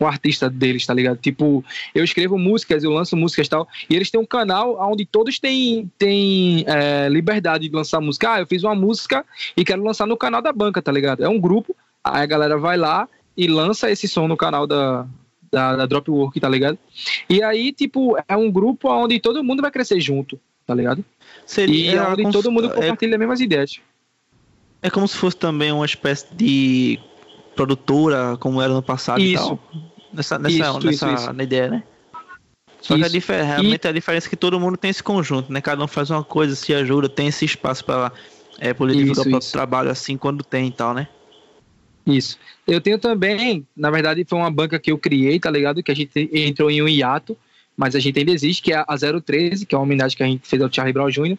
um 0.00 0.06
artista 0.06 0.48
deles, 0.48 0.86
tá 0.86 0.94
ligado? 0.94 1.18
Tipo, 1.18 1.62
eu 1.94 2.02
escrevo 2.02 2.38
músicas, 2.38 2.82
eu 2.82 2.90
lanço 2.90 3.14
músicas 3.14 3.46
e 3.46 3.50
tal, 3.50 3.68
e 3.90 3.94
eles 3.94 4.10
têm 4.10 4.18
um 4.18 4.24
canal 4.24 4.78
onde 4.90 5.04
todos 5.04 5.38
têm, 5.38 5.92
têm 5.98 6.64
é, 6.66 7.10
liberdade 7.10 7.68
de 7.68 7.76
lançar 7.76 8.00
música. 8.00 8.36
Ah, 8.36 8.40
eu 8.40 8.46
fiz 8.46 8.64
uma 8.64 8.74
música 8.74 9.22
e 9.54 9.66
quero 9.66 9.84
lançar 9.84 10.06
no 10.06 10.16
canal 10.16 10.40
da 10.40 10.50
banca, 10.50 10.80
tá 10.80 10.90
ligado? 10.90 11.22
É 11.22 11.28
um 11.28 11.38
grupo, 11.38 11.76
aí 12.02 12.22
a 12.22 12.26
galera 12.26 12.56
vai 12.56 12.78
lá 12.78 13.06
e 13.36 13.46
lança 13.46 13.90
esse 13.90 14.08
som 14.08 14.26
no 14.26 14.36
canal 14.38 14.66
da, 14.66 15.06
da, 15.50 15.76
da 15.76 15.86
Dropwork, 15.86 16.38
tá 16.38 16.48
ligado? 16.48 16.78
E 17.28 17.42
aí, 17.42 17.72
tipo, 17.72 18.16
é 18.28 18.36
um 18.36 18.50
grupo 18.50 18.88
onde 18.88 19.18
todo 19.18 19.42
mundo 19.42 19.60
vai 19.60 19.70
crescer 19.70 20.00
junto, 20.00 20.38
tá 20.66 20.74
ligado? 20.74 21.04
Seria 21.44 21.94
e 21.94 21.98
onde 21.98 22.30
todo 22.30 22.50
mundo 22.50 22.68
é 22.68 22.74
compartilha 22.74 23.12
é, 23.12 23.14
as 23.14 23.18
mesmas 23.18 23.40
ideias. 23.40 23.80
É 24.82 24.88
como 24.88 25.06
se 25.06 25.16
fosse 25.16 25.36
também 25.36 25.72
uma 25.72 25.84
espécie 25.84 26.26
de 26.34 26.98
produtora, 27.54 28.36
como 28.38 28.62
era 28.62 28.72
no 28.72 28.82
passado 28.82 29.20
isso. 29.20 29.32
e 29.32 29.36
tal. 29.36 29.58
Nessa, 30.12 30.38
nessa, 30.38 30.54
isso, 30.54 30.86
nessa 30.86 31.12
isso, 31.12 31.30
isso. 31.30 31.42
ideia, 31.42 31.68
né? 31.68 31.82
Só 32.80 32.96
que 32.96 33.04
a 33.04 33.08
diferença, 33.08 33.44
realmente 33.44 33.84
e... 33.84 33.88
a 33.88 33.92
diferença 33.92 34.26
é 34.26 34.30
que 34.30 34.36
todo 34.36 34.58
mundo 34.58 34.76
tem 34.76 34.90
esse 34.90 35.02
conjunto, 35.02 35.52
né? 35.52 35.60
Cada 35.60 35.84
um 35.84 35.86
faz 35.86 36.10
uma 36.10 36.24
coisa, 36.24 36.56
se 36.56 36.72
ajuda, 36.72 37.08
tem 37.08 37.26
esse 37.26 37.44
espaço 37.44 37.84
para 37.84 38.10
é, 38.58 38.72
poder 38.72 38.94
divulgar 38.94 39.26
o 39.26 39.30
próprio 39.30 39.52
trabalho 39.52 39.90
assim 39.90 40.16
quando 40.16 40.42
tem 40.42 40.68
e 40.68 40.72
tal, 40.72 40.94
né? 40.94 41.06
Isso. 42.10 42.38
Eu 42.66 42.80
tenho 42.80 42.98
também, 42.98 43.66
na 43.76 43.90
verdade, 43.90 44.24
foi 44.28 44.38
uma 44.38 44.50
banca 44.50 44.78
que 44.78 44.90
eu 44.90 44.98
criei, 44.98 45.38
tá 45.38 45.50
ligado? 45.50 45.82
Que 45.82 45.92
a 45.92 45.94
gente 45.94 46.30
entrou 46.32 46.70
em 46.70 46.82
um 46.82 46.88
hiato, 46.88 47.36
mas 47.76 47.94
a 47.94 47.98
gente 47.98 48.18
ainda 48.18 48.32
existe, 48.32 48.62
que 48.62 48.72
é 48.72 48.84
a 48.86 48.96
013, 48.96 49.64
que 49.64 49.74
é 49.74 49.78
uma 49.78 49.84
homenagem 49.84 50.16
que 50.16 50.22
a 50.22 50.26
gente 50.26 50.46
fez 50.46 50.60
ao 50.60 50.72
Charlie 50.72 50.92
Brown 50.92 51.08
Jr. 51.08 51.38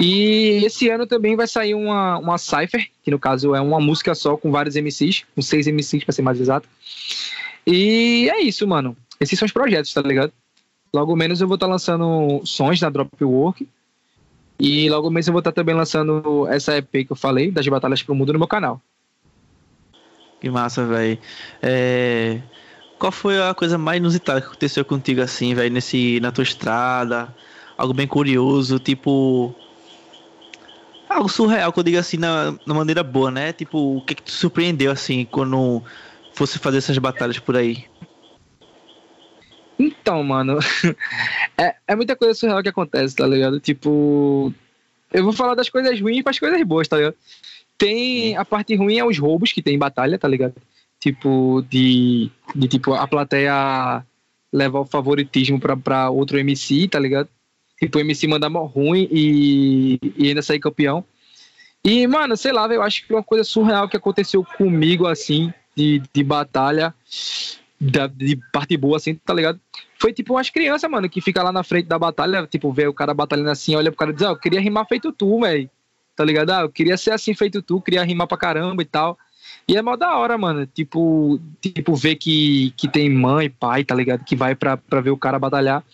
E 0.00 0.62
esse 0.64 0.88
ano 0.88 1.06
também 1.06 1.36
vai 1.36 1.46
sair 1.46 1.74
uma, 1.74 2.18
uma 2.18 2.38
Cypher, 2.38 2.88
que 3.02 3.10
no 3.10 3.18
caso 3.18 3.54
é 3.54 3.60
uma 3.60 3.80
música 3.80 4.14
só 4.14 4.36
com 4.36 4.50
vários 4.50 4.76
MCs, 4.76 5.24
com 5.34 5.42
seis 5.42 5.66
MCs 5.66 6.04
para 6.04 6.12
ser 6.12 6.22
mais 6.22 6.40
exato. 6.40 6.68
E 7.66 8.28
é 8.30 8.40
isso, 8.40 8.66
mano. 8.66 8.96
Esses 9.20 9.38
são 9.38 9.46
os 9.46 9.52
projetos, 9.52 9.92
tá 9.92 10.00
ligado? 10.02 10.32
Logo 10.92 11.14
menos 11.14 11.40
eu 11.40 11.46
vou 11.46 11.56
estar 11.56 11.66
tá 11.66 11.72
lançando 11.72 12.40
sons 12.44 12.80
na 12.80 12.88
Dropwork. 12.88 13.68
E 14.58 14.90
logo 14.90 15.10
menos 15.10 15.28
eu 15.28 15.32
vou 15.32 15.40
estar 15.40 15.52
tá 15.52 15.56
também 15.56 15.74
lançando 15.74 16.46
essa 16.48 16.76
EP 16.76 16.90
que 16.90 17.12
eu 17.12 17.16
falei, 17.16 17.50
das 17.50 17.66
Batalhas 17.68 18.02
pro 18.02 18.14
Mundo, 18.14 18.32
no 18.32 18.38
meu 18.38 18.48
canal. 18.48 18.80
Que 20.40 20.50
massa, 20.50 20.84
velho. 20.84 21.18
É... 21.62 22.40
Qual 22.98 23.12
foi 23.12 23.40
a 23.40 23.54
coisa 23.54 23.78
mais 23.78 23.98
inusitada 23.98 24.40
que 24.40 24.46
aconteceu 24.48 24.84
contigo 24.84 25.20
assim, 25.20 25.54
velho, 25.54 25.72
nesse 25.72 26.18
na 26.20 26.32
tua 26.32 26.42
estrada? 26.42 27.34
Algo 27.76 27.94
bem 27.94 28.06
curioso, 28.06 28.78
tipo 28.78 29.54
algo 31.08 31.28
surreal, 31.28 31.72
que 31.72 31.78
eu 31.78 31.82
digo 31.82 31.98
assim 31.98 32.16
na, 32.16 32.54
na 32.66 32.74
maneira 32.74 33.02
boa, 33.02 33.30
né? 33.30 33.52
Tipo, 33.52 33.96
o 33.96 34.00
que 34.02 34.14
que 34.14 34.22
te 34.22 34.32
surpreendeu 34.32 34.92
assim 34.92 35.24
quando 35.24 35.82
fosse 36.32 36.58
fazer 36.58 36.78
essas 36.78 36.98
batalhas 36.98 37.38
por 37.38 37.56
aí? 37.56 37.86
Então, 39.78 40.22
mano, 40.22 40.58
é, 41.56 41.76
é 41.86 41.96
muita 41.96 42.16
coisa 42.16 42.34
surreal 42.34 42.62
que 42.62 42.68
acontece, 42.68 43.16
tá 43.16 43.26
ligado? 43.26 43.60
Tipo, 43.60 44.52
eu 45.12 45.24
vou 45.24 45.32
falar 45.32 45.54
das 45.54 45.70
coisas 45.70 46.00
ruins 46.00 46.22
para 46.22 46.30
as 46.30 46.38
coisas 46.38 46.62
boas, 46.62 46.88
tá 46.88 46.96
ligado? 46.96 47.16
Tem 47.78 48.36
a 48.36 48.44
parte 48.44 48.74
ruim 48.74 48.98
é 48.98 49.04
os 49.04 49.16
roubos 49.18 49.52
que 49.52 49.62
tem 49.62 49.76
em 49.76 49.78
batalha, 49.78 50.18
tá 50.18 50.26
ligado? 50.26 50.54
Tipo, 50.98 51.64
de, 51.70 52.28
de 52.54 52.66
tipo, 52.66 52.92
a 52.92 53.06
plateia 53.06 54.04
levar 54.52 54.80
o 54.80 54.84
favoritismo 54.84 55.60
pra, 55.60 55.76
pra 55.76 56.10
outro 56.10 56.38
MC, 56.38 56.88
tá 56.88 56.98
ligado? 56.98 57.28
Tipo, 57.78 57.98
o 57.98 58.00
MC 58.00 58.26
mandar 58.26 58.50
mó 58.50 58.64
ruim 58.64 59.08
e, 59.12 59.98
e 60.16 60.28
ainda 60.28 60.42
sair 60.42 60.58
campeão. 60.58 61.04
E, 61.84 62.04
mano, 62.08 62.36
sei 62.36 62.50
lá, 62.50 62.66
eu 62.66 62.82
acho 62.82 63.06
que 63.06 63.14
uma 63.14 63.22
coisa 63.22 63.44
surreal 63.44 63.88
que 63.88 63.96
aconteceu 63.96 64.44
comigo, 64.44 65.06
assim, 65.06 65.52
de, 65.76 66.02
de 66.12 66.24
batalha, 66.24 66.92
da, 67.80 68.08
de 68.08 68.36
parte 68.52 68.76
boa, 68.76 68.96
assim, 68.96 69.14
tá 69.14 69.32
ligado? 69.32 69.60
Foi 70.00 70.12
tipo 70.12 70.34
umas 70.34 70.50
crianças, 70.50 70.90
mano, 70.90 71.08
que 71.08 71.20
fica 71.20 71.44
lá 71.44 71.52
na 71.52 71.62
frente 71.62 71.86
da 71.86 71.98
batalha, 71.98 72.44
tipo, 72.48 72.72
vê 72.72 72.88
o 72.88 72.94
cara 72.94 73.14
batalhando 73.14 73.50
assim, 73.50 73.76
olha 73.76 73.92
pro 73.92 73.98
cara 73.98 74.10
e 74.10 74.14
diz, 74.14 74.24
ah, 74.24 74.30
eu 74.30 74.36
queria 74.36 74.60
rimar 74.60 74.86
feito 74.88 75.12
tu, 75.12 75.40
velho 75.40 75.70
tá 76.18 76.24
ligado? 76.24 76.50
Ah, 76.50 76.62
eu 76.62 76.68
queria 76.68 76.96
ser 76.96 77.12
assim 77.12 77.32
feito 77.32 77.62
tu, 77.62 77.80
queria 77.80 78.02
rimar 78.02 78.26
pra 78.26 78.36
caramba 78.36 78.82
e 78.82 78.84
tal. 78.84 79.16
E 79.68 79.76
é 79.76 79.82
mó 79.82 79.94
da 79.94 80.16
hora, 80.18 80.36
mano. 80.36 80.66
Tipo, 80.66 81.38
tipo 81.60 81.94
ver 81.94 82.16
que, 82.16 82.74
que 82.76 82.88
tem 82.88 83.08
mãe, 83.08 83.48
pai, 83.48 83.84
tá 83.84 83.94
ligado? 83.94 84.24
Que 84.24 84.34
vai 84.34 84.56
pra, 84.56 84.76
pra 84.76 85.00
ver 85.00 85.10
o 85.10 85.16
cara 85.16 85.38
batalhar. 85.38 85.84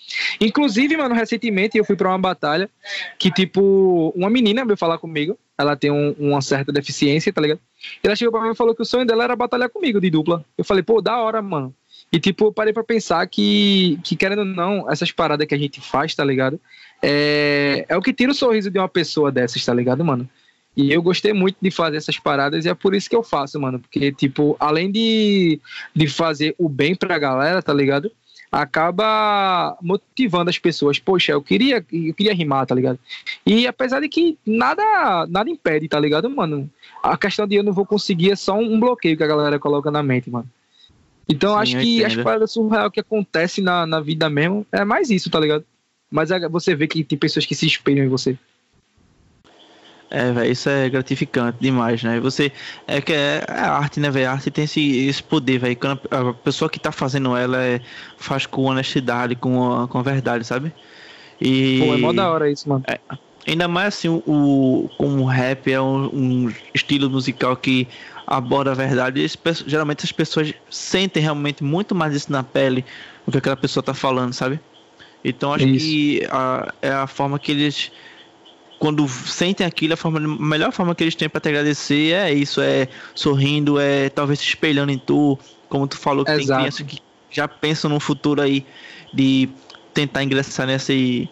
Inclusive, 0.41 0.97
mano, 0.97 1.15
recentemente 1.15 1.77
eu 1.77 1.85
fui 1.85 1.95
pra 1.95 2.09
uma 2.09 2.19
batalha 2.19 2.71
que, 3.19 3.31
tipo, 3.31 4.15
uma 4.17 4.31
menina 4.31 4.65
veio 4.65 4.79
falar 4.79 4.97
comigo. 4.97 5.39
Ela 5.59 5.77
tem 5.77 5.91
um, 5.91 6.13
uma 6.19 6.41
certa 6.41 6.73
deficiência, 6.73 7.31
tá 7.31 7.43
ligado? 7.43 7.61
Ela 8.03 8.17
chegou 8.17 8.33
pra 8.33 8.41
mim 8.41 8.53
e 8.53 8.57
falou 8.57 8.75
que 8.75 8.83
o 8.83 8.87
sonho 8.87 9.05
dela 9.05 9.25
era 9.25 9.37
batalhar 9.37 9.69
comigo 9.69 10.01
de 10.01 10.09
dupla. 10.09 10.43
Eu 10.57 10.65
falei, 10.65 10.83
pô, 10.83 11.03
da 11.03 11.21
hora, 11.21 11.43
mano. 11.43 11.75
E, 12.11 12.19
tipo, 12.19 12.47
eu 12.47 12.53
parei 12.53 12.73
pra 12.73 12.83
pensar 12.83 13.27
que, 13.27 14.01
que, 14.03 14.17
querendo 14.17 14.39
ou 14.39 14.45
não, 14.47 14.91
essas 14.91 15.13
paradas 15.13 15.47
que 15.47 15.55
a 15.55 15.59
gente 15.59 15.83
faz, 15.83 16.15
tá 16.15 16.25
ligado? 16.25 16.59
É, 17.07 17.85
é 17.87 17.97
o 17.97 18.01
que 18.01 18.14
tira 18.14 18.33
o 18.33 18.35
sorriso 18.35 18.71
de 18.71 18.79
uma 18.79 18.88
pessoa 18.88 19.31
dessas, 19.31 19.62
tá 19.62 19.75
ligado, 19.75 20.03
mano? 20.03 20.29
E 20.75 20.90
eu 20.90 21.03
gostei 21.03 21.35
muito 21.35 21.57
de 21.61 21.71
fazer 21.71 21.99
essas 21.99 22.19
paradas 22.19 22.64
e 22.64 22.69
é 22.69 22.75
por 22.75 22.95
isso 22.95 23.11
que 23.11 23.14
eu 23.14 23.23
faço, 23.23 23.61
mano. 23.61 23.79
Porque, 23.79 24.11
tipo, 24.11 24.57
além 24.59 24.90
de, 24.90 25.61
de 25.95 26.09
fazer 26.09 26.55
o 26.59 26.69
bem 26.69 26.95
pra 26.95 27.19
galera, 27.19 27.62
tá 27.62 27.73
ligado? 27.73 28.11
acaba 28.51 29.77
motivando 29.83 30.49
as 30.49 30.59
pessoas. 30.59 30.99
Poxa, 30.99 31.33
eu 31.33 31.43
queria, 31.43 31.85
eu 31.93 32.14
queria 32.14 32.35
rimar, 32.35 32.67
tá 32.67 32.75
ligado? 32.75 32.99
E 33.45 33.67
apesar 33.67 34.01
de 34.01 34.09
que 34.09 34.38
nada, 34.47 35.27
nada 35.29 35.51
impede, 35.51 35.88
tá 35.88 35.99
ligado, 35.99 36.31
mano? 36.31 36.71
A 37.03 37.17
questão 37.17 37.47
de 37.47 37.57
eu 37.57 37.64
não 37.64 37.73
vou 37.73 37.85
conseguir 37.85 38.31
é 38.31 38.37
só 38.37 38.57
um 38.57 38.79
bloqueio 38.79 39.17
que 39.17 39.25
a 39.25 39.27
galera 39.27 39.59
coloca 39.59 39.90
na 39.90 40.03
mente, 40.03 40.31
mano. 40.31 40.49
Então 41.29 41.55
Sim, 41.55 41.62
acho 41.62 41.79
que 41.79 42.05
as 42.05 42.17
paradas 42.17 42.53
surreal 42.53 42.90
que 42.90 43.01
acontece 43.01 43.61
na, 43.61 43.87
na 43.87 44.01
vida 44.01 44.29
mesmo 44.31 44.67
é 44.71 44.85
mais 44.85 45.11
isso, 45.11 45.31
tá 45.31 45.40
ligado? 45.40 45.64
Mas 46.14 46.31
é, 46.31 46.48
você 46.48 46.77
vê 46.77 46.87
que 46.87 47.03
tem 47.03 47.18
pessoas 47.18 47.44
que 47.44 47.57
se 47.57 47.66
espelham 47.66 48.07
em 48.07 48.09
você. 48.09 48.38
É, 50.09 50.31
velho, 50.31 50.53
isso 50.53 50.68
é 50.68 50.88
gratificante 50.88 51.59
demais, 51.61 52.05
né? 52.05 52.20
Você. 52.20 52.53
É 52.87 53.00
que 53.00 53.12
é, 53.12 53.44
é 53.48 53.53
arte, 53.53 53.98
né, 53.98 54.12
velho? 54.12 54.29
A 54.29 54.31
arte 54.31 54.48
tem 54.48 54.62
esse, 54.62 55.09
esse 55.09 55.20
poder, 55.20 55.59
velho. 55.59 55.74
Quando 55.74 56.00
a, 56.09 56.31
a, 56.31 56.33
pessoa 56.33 56.70
que 56.70 56.79
tá 56.79 56.92
fazendo 56.92 57.37
ela 57.37 57.61
é, 57.61 57.81
faz 58.16 58.46
com 58.46 58.62
honestidade, 58.62 59.35
com, 59.35 59.88
com 59.88 60.03
verdade, 60.05 60.44
sabe? 60.44 60.72
E. 61.40 61.81
Pô, 61.85 61.94
é 61.94 61.96
mó 61.96 62.12
da 62.12 62.31
hora 62.31 62.48
isso, 62.48 62.68
mano. 62.68 62.85
É, 62.87 63.00
ainda 63.44 63.66
mais 63.66 63.88
assim, 63.88 64.07
o, 64.09 64.22
o, 64.24 64.90
como 64.96 65.24
o 65.24 65.27
rap 65.27 65.72
é 65.72 65.81
um, 65.81 66.05
um 66.14 66.53
estilo 66.72 67.11
musical 67.11 67.57
que 67.57 67.88
aborda 68.24 68.70
a 68.70 68.74
verdade. 68.74 69.20
E 69.20 69.29
geralmente 69.66 70.05
as 70.05 70.12
pessoas 70.12 70.55
sentem 70.70 71.20
realmente 71.20 71.64
muito 71.64 71.92
mais 71.92 72.14
isso 72.14 72.31
na 72.31 72.44
pele 72.44 72.85
do 73.27 73.33
que 73.33 73.38
aquela 73.38 73.57
pessoa 73.57 73.83
tá 73.83 73.92
falando, 73.92 74.33
sabe? 74.33 74.61
Então 75.25 75.53
acho 75.55 75.67
isso. 75.67 75.87
que 75.87 76.27
a, 76.31 76.73
é 76.83 76.91
a 76.91 77.07
forma 77.07 77.39
que 77.39 77.51
eles 77.51 77.91
quando 78.79 79.09
sentem 79.09 79.67
aquilo, 79.67 79.95
a, 79.95 79.97
forma, 79.97 80.19
a 80.19 80.45
melhor 80.45 80.71
forma 80.71 80.95
que 80.95 81.03
eles 81.03 81.15
têm 81.15 81.29
para 81.29 81.41
te 81.41 81.49
agradecer 81.49 82.13
é 82.13 82.35
isso, 82.35 82.61
é 82.61 82.87
sorrindo, 83.15 83.81
é 83.81 84.11
talvez 84.11 84.39
se 84.39 84.45
espelhando 84.45 84.93
em 84.93 84.99
tu, 84.99 85.39
como 85.71 85.87
tu 85.89 85.97
falou 85.97 86.25
que 86.25 86.31
Exato. 86.33 86.49
tem 86.49 86.57
crianças 86.59 86.87
que 86.87 86.99
já 87.31 87.49
pensam 87.49 87.89
no 87.89 87.99
futuro 87.99 88.43
aí 88.43 88.67
de 89.13 89.49
tentar 89.95 90.23
ingressar 90.23 90.67
nesse, 90.67 91.29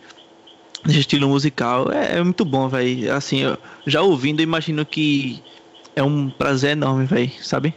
nesse 0.85 1.01
estilo 1.01 1.29
musical. 1.29 1.93
É, 1.93 2.19
é 2.19 2.23
muito 2.23 2.45
bom, 2.45 2.69
velho. 2.69 3.13
Assim, 3.13 3.41
eu, 3.41 3.59
já 3.87 4.01
ouvindo, 4.01 4.41
imagino 4.41 4.87
que 4.87 5.43
é 5.95 6.03
um 6.03 6.31
prazer 6.31 6.71
enorme, 6.71 7.05
velho, 7.05 7.33
sabe? 7.43 7.75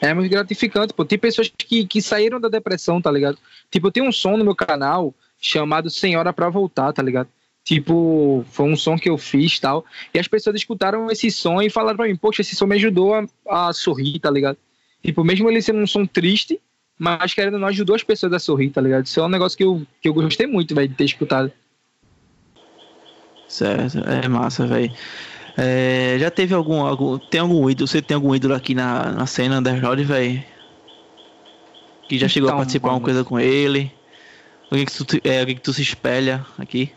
É 0.00 0.12
muito 0.12 0.30
gratificante, 0.30 0.92
pô. 0.92 1.04
Tem 1.04 1.18
pessoas 1.18 1.50
que, 1.56 1.86
que 1.86 2.02
saíram 2.02 2.40
da 2.40 2.48
depressão, 2.48 3.00
tá 3.00 3.10
ligado? 3.10 3.38
Tipo, 3.70 3.90
tenho 3.90 4.06
um 4.06 4.12
som 4.12 4.36
no 4.36 4.44
meu 4.44 4.54
canal 4.54 5.14
chamado 5.40 5.90
Senhora 5.90 6.32
pra 6.32 6.48
Voltar, 6.48 6.92
tá 6.92 7.02
ligado? 7.02 7.28
Tipo, 7.64 8.44
foi 8.50 8.66
um 8.66 8.76
som 8.76 8.96
que 8.96 9.08
eu 9.08 9.18
fiz 9.18 9.58
tal. 9.58 9.84
E 10.14 10.18
as 10.18 10.28
pessoas 10.28 10.56
escutaram 10.56 11.10
esse 11.10 11.30
som 11.30 11.60
e 11.60 11.68
falaram 11.68 11.96
pra 11.96 12.06
mim, 12.06 12.16
poxa, 12.16 12.42
esse 12.42 12.54
som 12.54 12.66
me 12.66 12.76
ajudou 12.76 13.14
a, 13.14 13.26
a 13.48 13.72
sorrir, 13.72 14.20
tá 14.20 14.30
ligado? 14.30 14.56
Tipo, 15.02 15.24
mesmo 15.24 15.50
ele 15.50 15.60
sendo 15.60 15.80
um 15.80 15.86
som 15.86 16.06
triste, 16.06 16.60
mas 16.98 17.34
querendo 17.34 17.58
não 17.58 17.68
ajudou 17.68 17.96
as 17.96 18.02
pessoas 18.02 18.32
a 18.32 18.38
sorrir, 18.38 18.70
tá 18.70 18.80
ligado? 18.80 19.06
Isso 19.06 19.18
é 19.18 19.24
um 19.24 19.28
negócio 19.28 19.58
que 19.58 19.64
eu, 19.64 19.84
que 20.00 20.08
eu 20.08 20.14
gostei 20.14 20.46
muito, 20.46 20.74
velho, 20.74 20.88
de 20.88 20.94
ter 20.94 21.04
escutado. 21.04 21.50
Certo, 23.48 23.98
é 23.98 24.28
massa, 24.28 24.66
velho. 24.66 24.92
É, 25.56 26.16
já 26.18 26.30
teve 26.30 26.54
algum, 26.54 26.84
algum. 26.84 27.18
Tem 27.18 27.40
algum 27.40 27.68
ídolo? 27.68 27.88
Você 27.88 28.02
tem 28.02 28.14
algum 28.14 28.34
ídolo 28.34 28.54
aqui 28.54 28.74
na, 28.74 29.12
na 29.12 29.26
cena 29.26 29.58
underground, 29.58 30.00
velho? 30.00 30.42
Que 32.08 32.18
já 32.18 32.28
chegou 32.28 32.48
então, 32.48 32.58
a 32.58 32.60
participar 32.60 32.90
uma 32.90 33.00
coisa 33.00 33.24
com 33.24 33.40
ele? 33.40 33.90
Alguém 34.70 34.84
que 34.84 34.92
tu, 34.92 35.20
é, 35.24 35.40
alguém 35.40 35.56
que 35.56 35.62
tu 35.62 35.72
se 35.72 35.82
espelha 35.82 36.44
aqui? 36.58 36.92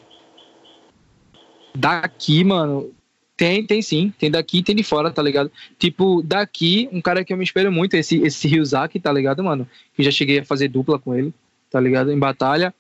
Daqui, 1.74 2.44
mano, 2.44 2.92
tem, 3.38 3.66
tem 3.66 3.82
sim. 3.82 4.14
Tem 4.20 4.30
daqui 4.30 4.58
e 4.58 4.64
tem 4.64 4.76
de 4.76 4.84
fora, 4.84 5.10
tá 5.10 5.22
ligado? 5.22 5.50
Tipo, 5.78 6.22
daqui, 6.22 6.90
um 6.92 7.00
cara 7.00 7.24
que 7.24 7.32
eu 7.32 7.38
me 7.38 7.44
espelho 7.46 7.72
muito, 7.72 7.94
esse, 7.94 8.18
esse 8.22 8.48
Ryuzaki, 8.50 9.00
tá 9.00 9.14
ligado, 9.14 9.42
mano? 9.42 9.66
Que 9.96 10.04
já 10.04 10.12
cheguei 10.12 10.40
a 10.40 10.46
fazer 10.46 10.68
dupla 10.68 11.00
com 11.00 11.16
ele, 11.16 11.34
tá 11.70 11.80
ligado? 11.80 12.12
Em 12.12 12.18
batalha. 12.18 12.74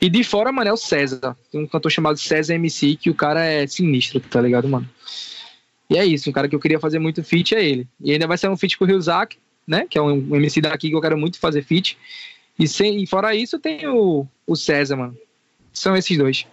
E 0.00 0.08
de 0.08 0.22
fora, 0.22 0.52
mano, 0.52 0.68
é 0.68 0.72
o 0.72 0.76
César. 0.76 1.36
Tem 1.50 1.60
um 1.60 1.66
cantor 1.66 1.90
chamado 1.90 2.18
César 2.18 2.54
MC, 2.54 2.96
que 2.96 3.10
o 3.10 3.14
cara 3.14 3.44
é 3.44 3.66
sinistro, 3.66 4.20
tá 4.20 4.40
ligado, 4.40 4.68
mano? 4.68 4.88
E 5.88 5.96
é 5.96 6.04
isso, 6.04 6.28
um 6.28 6.32
cara 6.32 6.48
que 6.48 6.54
eu 6.54 6.60
queria 6.60 6.80
fazer 6.80 6.98
muito 6.98 7.22
feat 7.22 7.54
é 7.54 7.64
ele. 7.64 7.88
E 8.00 8.12
ainda 8.12 8.26
vai 8.26 8.36
ser 8.36 8.48
um 8.48 8.56
feat 8.56 8.76
com 8.76 8.84
o 8.84 8.88
Ryuzaki, 8.88 9.38
né? 9.66 9.86
Que 9.88 9.98
é 9.98 10.02
um, 10.02 10.14
um 10.14 10.36
MC 10.36 10.60
daqui 10.60 10.88
que 10.88 10.94
eu 10.96 11.00
quero 11.00 11.16
muito 11.16 11.38
fazer 11.38 11.62
feat. 11.62 11.96
E, 12.58 12.66
sem, 12.66 13.02
e 13.02 13.06
fora 13.06 13.34
isso, 13.34 13.58
tem 13.58 13.86
o, 13.86 14.26
o 14.46 14.56
César, 14.56 14.96
mano. 14.96 15.16
São 15.72 15.96
esses 15.96 16.16
dois. 16.16 16.46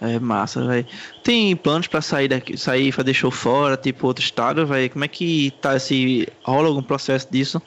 É 0.00 0.18
massa, 0.20 0.64
velho. 0.64 0.86
Tem 1.24 1.56
planos 1.56 1.88
para 1.88 2.00
sair 2.00 2.28
daqui, 2.28 2.56
sair 2.56 2.92
fazer 2.92 3.14
show 3.14 3.30
fora, 3.30 3.76
tipo 3.76 4.06
outro 4.06 4.22
estado, 4.22 4.64
velho? 4.64 4.90
Como 4.90 5.04
é 5.04 5.08
que 5.08 5.50
tá 5.60 5.76
esse. 5.76 6.28
rola 6.42 6.68
algum 6.68 6.82
processo 6.82 7.26
disso? 7.30 7.60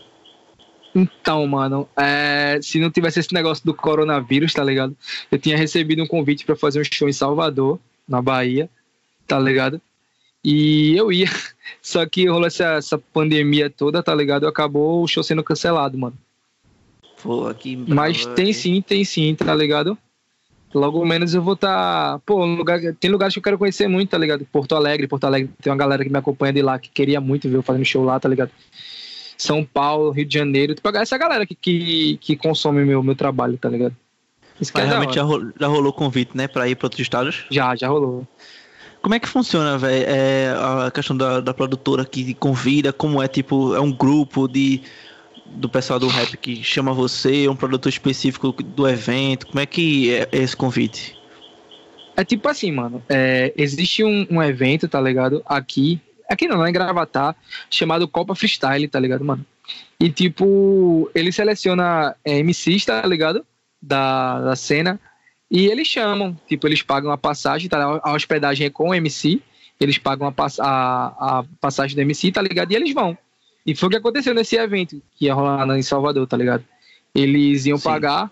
Então, 0.93 1.47
mano, 1.47 1.87
é, 1.95 2.59
se 2.61 2.79
não 2.79 2.91
tivesse 2.91 3.19
esse 3.19 3.33
negócio 3.33 3.65
do 3.65 3.73
coronavírus, 3.73 4.53
tá 4.53 4.63
ligado? 4.63 4.95
Eu 5.31 5.39
tinha 5.39 5.57
recebido 5.57 6.03
um 6.03 6.07
convite 6.07 6.45
para 6.45 6.55
fazer 6.55 6.81
um 6.81 6.83
show 6.83 7.07
em 7.07 7.13
Salvador, 7.13 7.79
na 8.07 8.21
Bahia, 8.21 8.69
tá 9.25 9.39
ligado? 9.39 9.81
E 10.43 10.95
eu 10.97 11.11
ia, 11.11 11.29
só 11.81 12.05
que 12.05 12.27
rolou 12.27 12.47
essa, 12.47 12.73
essa 12.73 12.97
pandemia 12.97 13.69
toda, 13.69 14.03
tá 14.03 14.13
ligado? 14.13 14.47
Acabou 14.47 15.03
o 15.03 15.07
show 15.07 15.23
sendo 15.23 15.43
cancelado, 15.43 15.97
mano. 15.97 16.17
Pô, 17.21 17.47
aqui. 17.47 17.75
Mas 17.75 18.25
tem 18.25 18.51
sim, 18.51 18.81
tem 18.81 19.05
sim, 19.05 19.35
tá 19.35 19.53
ligado? 19.53 19.97
Logo 20.73 21.05
menos 21.05 21.33
eu 21.33 21.41
vou 21.41 21.53
estar. 21.53 22.13
Tá, 22.13 22.19
pô, 22.25 22.45
lugar, 22.45 22.79
tem 22.99 23.11
lugares 23.11 23.33
que 23.33 23.39
eu 23.39 23.43
quero 23.43 23.57
conhecer 23.57 23.87
muito, 23.87 24.09
tá 24.09 24.17
ligado? 24.17 24.45
Porto 24.51 24.75
Alegre, 24.75 25.07
Porto 25.07 25.25
Alegre 25.25 25.51
tem 25.61 25.71
uma 25.71 25.77
galera 25.77 26.03
que 26.03 26.09
me 26.09 26.17
acompanha 26.17 26.53
de 26.53 26.61
lá, 26.61 26.79
que 26.79 26.89
queria 26.89 27.19
muito 27.19 27.49
ver 27.49 27.57
eu 27.57 27.61
fazendo 27.61 27.85
show 27.85 28.03
lá, 28.03 28.19
tá 28.19 28.29
ligado? 28.29 28.51
São 29.41 29.63
Paulo, 29.63 30.11
Rio 30.11 30.25
de 30.25 30.33
Janeiro, 30.33 30.75
tipo, 30.75 30.87
essa 30.89 31.17
galera 31.17 31.45
que, 31.45 31.55
que, 31.55 32.17
que 32.21 32.35
consome 32.35 32.85
meu, 32.85 33.01
meu 33.01 33.15
trabalho, 33.15 33.57
tá 33.57 33.67
ligado? 33.67 33.95
Isso 34.59 34.71
Mas 34.75 34.83
é 34.83 34.87
realmente 34.87 35.15
já 35.15 35.23
rolou, 35.23 35.51
já 35.59 35.67
rolou 35.67 35.91
convite, 35.91 36.37
né, 36.37 36.47
pra 36.47 36.67
ir 36.69 36.75
pra 36.75 36.85
outros 36.85 37.01
estados? 37.01 37.45
Já, 37.49 37.75
já 37.75 37.87
rolou. 37.87 38.27
Como 39.01 39.15
é 39.15 39.19
que 39.19 39.27
funciona, 39.27 39.79
velho? 39.79 40.05
É 40.07 40.53
a 40.85 40.91
questão 40.91 41.17
da, 41.17 41.39
da 41.39 41.53
produtora 41.53 42.05
que 42.05 42.35
convida, 42.35 42.93
como 42.93 43.21
é, 43.21 43.27
tipo, 43.27 43.73
é 43.73 43.79
um 43.79 43.91
grupo 43.91 44.47
de 44.47 44.81
do 45.53 45.67
pessoal 45.67 45.99
do 45.99 46.07
rap 46.07 46.37
que 46.37 46.63
chama 46.63 46.93
você, 46.93 47.47
um 47.49 47.55
produtor 47.55 47.89
específico 47.89 48.51
do 48.51 48.87
evento? 48.87 49.47
Como 49.47 49.59
é 49.59 49.65
que 49.65 50.13
é 50.13 50.29
esse 50.31 50.55
convite? 50.55 51.17
É 52.15 52.23
tipo 52.23 52.47
assim, 52.47 52.71
mano. 52.71 53.03
É, 53.09 53.51
existe 53.57 54.03
um, 54.03 54.25
um, 54.29 54.41
evento, 54.41 54.87
tá 54.87 55.01
ligado? 55.01 55.41
Aqui. 55.45 55.99
Aqui 56.31 56.47
não, 56.47 56.57
não 56.57 56.65
é 56.65 56.71
Gravatar, 56.71 57.35
chamado 57.69 58.07
Copa 58.07 58.33
Freestyle, 58.33 58.87
tá 58.87 58.99
ligado, 58.99 59.25
mano? 59.25 59.45
E 59.99 60.09
tipo, 60.09 61.11
ele 61.13 61.31
seleciona 61.31 62.15
é, 62.23 62.41
MCs, 62.41 62.85
tá 62.85 63.05
ligado? 63.05 63.45
Da, 63.81 64.39
da 64.39 64.55
cena. 64.55 64.99
E 65.49 65.67
eles 65.67 65.87
chamam, 65.87 66.37
tipo, 66.47 66.67
eles 66.67 66.81
pagam 66.81 67.11
a 67.11 67.17
passagem, 67.17 67.69
tá? 67.69 67.99
A 68.01 68.13
hospedagem 68.13 68.67
é 68.67 68.69
com 68.69 68.89
o 68.89 68.93
MC. 68.93 69.41
Eles 69.79 69.97
pagam 69.97 70.27
a, 70.27 70.33
a, 70.59 71.39
a 71.39 71.45
passagem 71.59 71.95
do 71.95 72.01
MC, 72.01 72.31
tá 72.31 72.41
ligado? 72.41 72.71
E 72.71 72.75
eles 72.75 72.93
vão. 72.93 73.17
E 73.65 73.75
foi 73.75 73.87
o 73.87 73.89
que 73.89 73.97
aconteceu 73.97 74.33
nesse 74.33 74.55
evento 74.55 75.01
que 75.13 75.25
ia 75.25 75.33
rolar 75.33 75.77
em 75.77 75.81
Salvador, 75.81 76.25
tá 76.25 76.37
ligado? 76.37 76.63
Eles 77.13 77.65
iam 77.65 77.77
Sim. 77.77 77.83
pagar 77.83 78.31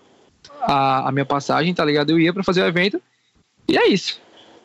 a, 0.62 1.08
a 1.08 1.12
minha 1.12 1.26
passagem, 1.26 1.74
tá 1.74 1.84
ligado? 1.84 2.10
Eu 2.10 2.18
ia 2.18 2.32
para 2.32 2.42
fazer 2.42 2.62
o 2.62 2.66
evento. 2.66 3.00
E 3.68 3.76
é 3.76 3.88
isso. 3.88 4.20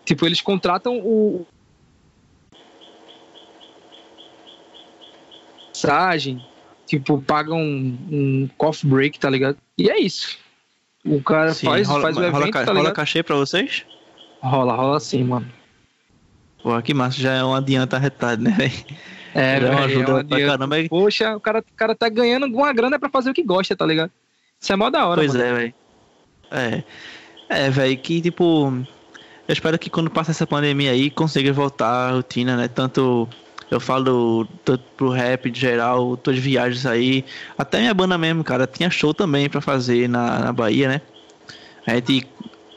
Tipo, 0.06 0.26
eles 0.26 0.42
contratam 0.42 1.00
o. 1.00 1.46
Passagem, 5.88 6.46
tipo, 6.86 7.22
pagam 7.22 7.60
um, 7.60 7.98
um 8.12 8.50
coffee 8.58 8.90
break, 8.90 9.20
tá 9.20 9.30
ligado? 9.30 9.58
E 9.78 9.90
é 9.90 10.00
isso. 10.00 10.38
O 11.06 11.22
cara 11.22 11.54
sim, 11.54 11.68
faz, 11.68 11.88
rola, 11.88 12.02
faz 12.02 12.18
o 12.18 12.24
evento, 12.24 12.34
rola, 12.34 12.52
tá? 12.66 12.74
Rola 12.74 12.92
cachê 12.92 13.22
pra 13.22 13.36
vocês? 13.36 13.86
Rola, 14.42 14.76
rola 14.76 15.00
sim, 15.00 15.24
mano. 15.24 15.48
Pô, 16.64 16.82
que 16.82 16.94
massa, 16.94 17.20
já 17.20 17.34
é 17.34 17.44
um 17.44 17.54
adianta 17.54 17.98
retado, 17.98 18.42
né, 18.42 18.52
velho? 18.52 18.74
É, 19.36 19.58
é 19.58 19.70
uma 19.70 19.84
ajuda 19.84 20.22
é 20.22 20.24
pra 20.24 20.48
caramba. 20.48 20.76
Poxa, 20.90 21.36
o 21.36 21.40
cara, 21.40 21.60
o 21.60 21.76
cara 21.76 21.94
tá 21.94 22.10
ganhando 22.10 22.46
uma 22.48 22.74
grana 22.74 22.98
pra 22.98 23.10
fazer 23.10 23.30
o 23.30 23.34
que 23.34 23.44
gosta, 23.44 23.76
tá 23.76 23.86
ligado? 23.86 24.10
Isso 24.60 24.72
é 24.72 24.76
mó 24.76 24.90
da 24.90 25.06
hora, 25.06 25.20
Pois 25.20 25.34
mano. 25.34 25.46
é, 25.46 25.54
velho. 25.54 25.74
É. 26.52 26.84
É, 27.50 27.70
velho, 27.70 27.98
que 27.98 28.22
tipo. 28.22 28.74
Eu 29.48 29.54
espero 29.54 29.78
que 29.78 29.90
quando 29.92 30.10
passa 30.10 30.32
essa 30.32 30.48
pandemia 30.48 30.92
aí 30.92 31.12
consiga 31.12 31.54
voltar 31.54 32.10
à 32.10 32.12
rotina, 32.14 32.58
né? 32.58 32.68
Tanto 32.68 33.30
eu 33.70 33.80
falo 33.80 34.48
tanto 34.64 34.84
pro 34.96 35.10
rap 35.10 35.50
de 35.50 35.60
geral, 35.60 36.16
todas 36.18 36.40
as 36.40 36.46
viagens 36.46 36.86
aí. 36.86 37.26
Até 37.58 37.80
minha 37.80 37.94
banda 37.94 38.18
mesmo, 38.18 38.44
cara, 38.44 38.68
tinha 38.68 38.90
show 38.90 39.14
também 39.14 39.50
pra 39.50 39.62
fazer 39.62 40.08
na, 40.08 40.40
na 40.40 40.54
Bahia, 40.54 40.88
né? 40.88 41.02
A 41.86 41.96
gente 41.96 42.28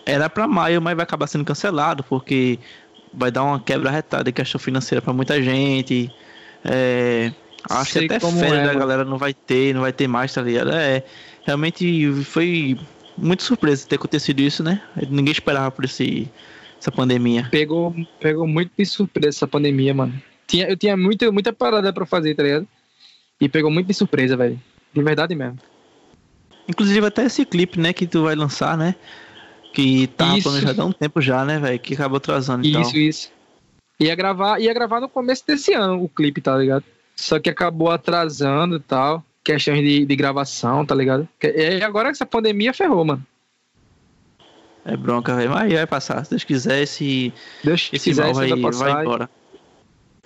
era 0.06 0.28
pra 0.30 0.48
maio, 0.48 0.80
mas 0.80 0.96
vai 0.96 1.02
acabar 1.02 1.26
sendo 1.26 1.44
cancelado, 1.44 2.02
porque 2.02 2.58
vai 3.12 3.30
dar 3.30 3.44
uma 3.44 3.60
quebra 3.60 3.90
retada 3.90 4.24
de 4.24 4.32
questão 4.32 4.58
financeira 4.58 5.02
pra 5.02 5.12
muita 5.12 5.42
gente. 5.42 6.10
É, 6.64 7.32
acho 7.70 7.92
Sei 7.92 8.08
que 8.08 8.14
até 8.14 8.30
férias 8.30 8.58
é, 8.58 8.64
da 8.64 8.74
galera 8.74 9.04
não 9.04 9.18
vai 9.18 9.34
ter, 9.34 9.74
não 9.74 9.82
vai 9.82 9.92
ter 9.92 10.08
mais, 10.08 10.32
tá 10.32 10.42
ligado? 10.42 10.72
É, 10.72 11.02
realmente 11.44 12.12
foi 12.24 12.78
muito 13.16 13.42
surpresa 13.42 13.86
ter 13.86 13.96
acontecido 13.96 14.40
isso, 14.40 14.62
né? 14.62 14.80
Ninguém 15.10 15.32
esperava 15.32 15.70
por 15.70 15.84
esse, 15.84 16.30
essa 16.80 16.90
pandemia. 16.90 17.48
Pegou, 17.50 17.94
pegou 18.20 18.46
muito 18.46 18.72
de 18.78 18.86
surpresa 18.86 19.38
essa 19.38 19.46
pandemia, 19.46 19.92
mano. 19.92 20.22
Tinha, 20.48 20.66
eu 20.66 20.76
tinha 20.76 20.96
muito, 20.96 21.30
muita 21.32 21.52
parada 21.52 21.92
pra 21.92 22.06
fazer, 22.06 22.34
tá 22.34 22.42
ligado? 22.42 22.66
E 23.38 23.48
pegou 23.48 23.70
muito 23.70 23.86
de 23.86 23.94
surpresa, 23.94 24.36
velho. 24.36 24.60
De 24.92 25.02
verdade 25.02 25.34
mesmo. 25.34 25.58
Inclusive 26.66 27.06
até 27.06 27.24
esse 27.24 27.44
clipe, 27.44 27.78
né, 27.78 27.92
que 27.92 28.06
tu 28.06 28.24
vai 28.24 28.34
lançar, 28.34 28.76
né? 28.76 28.94
Que 29.74 30.06
tá 30.08 30.36
isso. 30.36 30.48
planejado 30.48 30.82
há 30.82 30.84
um 30.86 30.92
tempo 30.92 31.20
já, 31.20 31.44
né, 31.44 31.58
velho? 31.58 31.78
Que 31.78 31.94
acabou 31.94 32.16
atrasando 32.16 32.66
Isso, 32.66 32.78
então. 32.78 33.00
isso. 33.00 33.30
Ia 34.00 34.14
gravar, 34.14 34.58
ia 34.58 34.72
gravar 34.72 35.00
no 35.00 35.08
começo 35.08 35.46
desse 35.46 35.74
ano 35.74 36.02
o 36.02 36.08
clipe, 36.08 36.40
tá 36.40 36.56
ligado? 36.56 36.84
Só 37.14 37.38
que 37.38 37.50
acabou 37.50 37.90
atrasando 37.90 38.76
e 38.76 38.80
tal. 38.80 39.22
Questões 39.44 39.80
de, 39.82 40.06
de 40.06 40.16
gravação, 40.16 40.84
tá 40.84 40.94
ligado? 40.94 41.28
E 41.42 41.82
agora 41.82 42.08
essa 42.08 42.24
pandemia 42.24 42.72
ferrou, 42.72 43.04
mano. 43.04 43.24
É 44.84 44.96
bronca, 44.96 45.34
velho. 45.34 45.50
Mas 45.50 45.72
vai 45.72 45.86
passar. 45.86 46.24
Se 46.24 46.30
Deus 46.30 46.44
quiser, 46.44 46.82
esse, 46.82 47.32
Deus 47.62 47.90
esse 47.92 48.10
quiser, 48.10 48.32
vai, 48.32 48.48
vai 48.48 49.02
embora. 49.02 49.28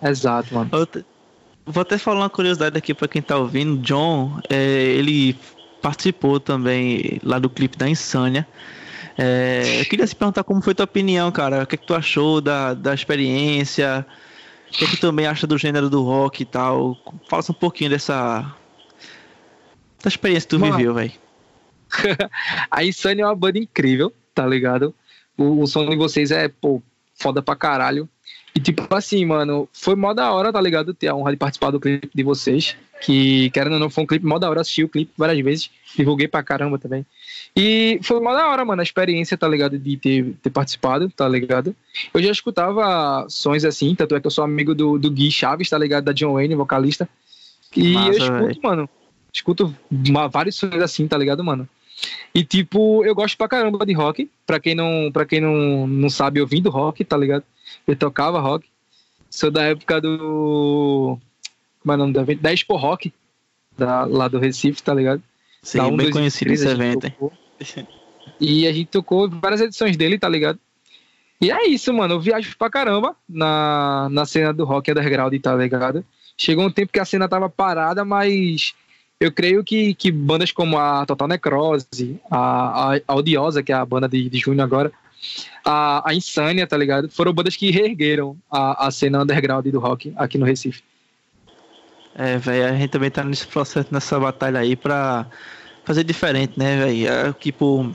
Exato, 0.03 0.55
mano. 0.55 0.71
Vou 1.65 1.81
até 1.83 1.97
falar 1.97 2.21
uma 2.21 2.31
curiosidade 2.31 2.77
aqui 2.77 2.93
pra 2.93 3.07
quem 3.07 3.23
tá 3.23 3.37
ouvindo. 3.37 3.81
John, 3.83 4.41
é, 4.51 4.57
ele 4.57 5.37
participou 5.81 6.41
também 6.41 7.21
lá 7.23 7.39
do 7.39 7.49
clipe 7.49 7.77
da 7.77 7.89
Insânia. 7.89 8.47
É, 9.17 9.81
eu 9.81 9.85
queria 9.85 10.07
se 10.07 10.17
perguntar 10.17 10.43
como 10.43 10.63
foi 10.63 10.75
tua 10.75 10.85
opinião, 10.85 11.31
cara. 11.31 11.63
O 11.63 11.67
que, 11.67 11.75
é 11.75 11.79
que 11.79 11.87
tu 11.87 11.95
achou 11.95 12.41
da, 12.41 12.75
da 12.75 12.95
experiência? 12.95 14.05
O 14.69 14.73
que, 14.73 14.85
é 14.85 14.89
que 14.89 14.97
tu 14.97 15.01
também 15.01 15.27
acha 15.27 15.47
do 15.47 15.59
gênero 15.59 15.89
do 15.89 16.03
rock 16.03 16.43
e 16.43 16.47
tal? 16.47 16.97
Fala 17.29 17.43
um 17.51 17.55
pouquinho 17.55 17.91
dessa. 17.91 18.41
da 20.03 20.09
experiência 20.09 20.49
que 20.49 20.57
tu 20.57 20.61
Mano, 20.61 20.77
viveu, 20.77 20.95
velho. 20.95 21.13
a 22.71 22.85
Insane 22.85 23.21
é 23.21 23.27
uma 23.27 23.37
banda 23.37 23.59
incrível, 23.59 24.13
tá 24.35 24.47
ligado? 24.47 24.95
O, 25.37 25.63
o 25.63 25.67
som 25.67 25.89
de 25.89 25.97
vocês 25.97 26.31
é, 26.31 26.49
pô, 26.49 26.83
foda 27.15 27.43
pra 27.43 27.55
caralho. 27.55 28.09
E 28.55 28.61
tipo 28.61 28.87
assim, 28.95 29.25
mano, 29.25 29.69
foi 29.73 29.95
mó 29.95 30.13
da 30.13 30.31
hora, 30.33 30.53
tá 30.53 30.61
ligado? 30.61 30.93
Ter 30.93 31.09
a 31.09 31.15
honra 31.15 31.33
de 31.33 31.39
participar 31.39 31.71
do 31.71 31.81
clipe 31.81 32.11
de 32.15 32.23
vocês. 32.23 32.77
Que, 33.01 33.51
querendo 33.51 33.73
ou 33.73 33.79
não, 33.79 33.91
foi 33.91 34.05
um 34.05 34.07
clipe 34.07 34.25
mó 34.27 34.39
da 34.39 34.49
hora. 34.49 34.61
Assisti 34.61 34.85
o 34.85 34.89
clipe 34.89 35.11
várias 35.17 35.43
vezes. 35.43 35.71
Divulguei 35.97 36.29
pra 36.29 36.43
caramba 36.43 36.79
também. 36.79 37.05
E 37.57 37.99
foi 38.03 38.21
mó 38.21 38.33
da 38.35 38.49
hora, 38.49 38.65
mano, 38.65 38.81
a 38.81 38.83
experiência, 38.83 39.37
tá 39.37 39.49
ligado? 39.49 39.79
De 39.79 39.97
ter, 39.97 40.35
ter 40.43 40.51
participado, 40.51 41.11
tá 41.11 41.29
ligado? 41.29 41.75
Eu 42.13 42.23
já 42.23 42.31
escutava 42.31 43.27
sons 43.29 43.65
assim, 43.65 43.95
tanto 43.95 44.15
é 44.15 44.21
que 44.21 44.27
eu 44.27 44.31
sou 44.31 44.45
amigo 44.45 44.75
do, 44.75 44.99
do 44.99 45.11
Gui 45.11 45.31
Chaves, 45.31 45.69
tá 45.69 45.79
ligado? 45.79 46.05
Da 46.05 46.13
John 46.13 46.35
Wayne, 46.35 46.55
vocalista. 46.55 47.09
E 47.77 47.95
Massa, 47.95 48.09
eu 48.09 48.19
escuto, 48.19 48.45
véio. 48.45 48.61
mano. 48.63 48.91
Escuto 49.33 49.77
uma, 49.91 50.29
vários 50.29 50.57
sons 50.57 50.75
assim, 50.77 51.09
tá 51.09 51.17
ligado, 51.17 51.43
mano? 51.43 51.69
E 52.35 52.45
tipo, 52.45 53.05
eu 53.05 53.15
gosto 53.15 53.37
pra 53.37 53.49
caramba 53.49 53.85
de 53.85 53.93
rock. 53.93 54.31
Pra 54.47 54.61
quem 54.61 54.75
não, 54.75 55.11
pra 55.13 55.27
quem 55.27 55.41
não, 55.41 55.87
não 55.87 56.11
sabe, 56.11 56.41
eu 56.41 56.47
vim 56.47 56.63
do 56.63 56.71
rock, 56.71 57.05
tá 57.05 57.17
ligado? 57.17 57.45
Eu 57.87 57.97
tocava 57.97 58.41
rock. 58.41 58.69
Sou 59.31 59.51
da 59.51 59.65
época 59.65 60.01
do. 60.01 61.19
Como 61.81 61.93
é 61.93 61.95
o 61.95 61.99
nome 61.99 62.13
do 62.13 62.21
evento? 62.21 62.43
Da 62.43 62.53
Expo 62.53 62.77
Rock, 62.77 63.13
da, 63.77 64.05
lá 64.05 64.29
do 64.29 64.39
Recife, 64.39 64.83
tá 64.83 64.95
ligado? 64.95 65.23
Sim, 65.63 65.81
um, 65.81 65.97
bem 65.97 66.11
conhecido 66.11 66.53
esse 66.53 66.67
evento, 66.67 67.07
hein? 67.07 67.15
E 68.41 68.67
a 68.67 68.73
gente 68.73 68.89
tocou 68.89 69.29
várias 69.29 69.61
edições 69.61 69.97
dele, 69.97 70.19
tá 70.19 70.29
ligado? 70.29 70.59
E 71.41 71.51
é 71.51 71.67
isso, 71.67 71.93
mano. 71.93 72.15
Eu 72.15 72.21
viajo 72.21 72.57
pra 72.57 72.71
caramba 72.71 73.17
na, 73.29 74.09
na 74.11 74.25
cena 74.25 74.53
do 74.53 74.65
rock 74.65 74.91
underground, 74.91 75.35
tá 75.41 75.55
ligado? 75.55 76.05
Chegou 76.37 76.65
um 76.65 76.71
tempo 76.71 76.93
que 76.93 77.01
a 77.01 77.05
cena 77.05 77.29
tava 77.29 77.49
parada, 77.49 78.05
mas 78.05 78.75
eu 79.19 79.31
creio 79.31 79.63
que, 79.63 79.95
que 79.95 80.11
bandas 80.11 80.53
como 80.53 80.79
a 80.79 81.07
Total 81.07 81.29
Necrose, 81.29 82.21
a, 82.31 82.95
a, 82.95 83.01
a 83.07 83.15
Odiosa, 83.15 83.63
que 83.63 83.73
é 83.73 83.75
a 83.75 83.85
banda 83.85 84.09
de, 84.09 84.29
de 84.29 84.39
junho 84.39 84.63
agora, 84.63 84.93
a, 85.65 86.11
a 86.11 86.15
Insânia, 86.15 86.67
tá 86.67 86.77
ligado? 86.77 87.09
Foram 87.11 87.33
bandas 87.33 87.57
que 87.57 87.71
reergueram 87.71 88.37
a, 88.51 88.87
a 88.87 88.91
cena 88.91 89.23
underground 89.23 89.67
do 89.67 89.79
rock 89.79 90.13
aqui 90.17 90.39
no 90.39 90.47
Recife. 90.47 90.83
É, 92.15 92.37
velho, 92.37 92.67
a 92.67 92.73
gente 92.77 92.91
também 92.91 93.11
tá 93.11 93.25
nesse 93.25 93.47
processo, 93.47 93.89
nessa 93.91 94.19
batalha 94.21 94.61
aí 94.61 94.77
pra 94.77 95.27
fazer 95.85 96.05
diferente, 96.05 96.59
né, 96.59 96.85
velho? 96.85 97.09
É, 97.09 97.33
tipo, 97.33 97.95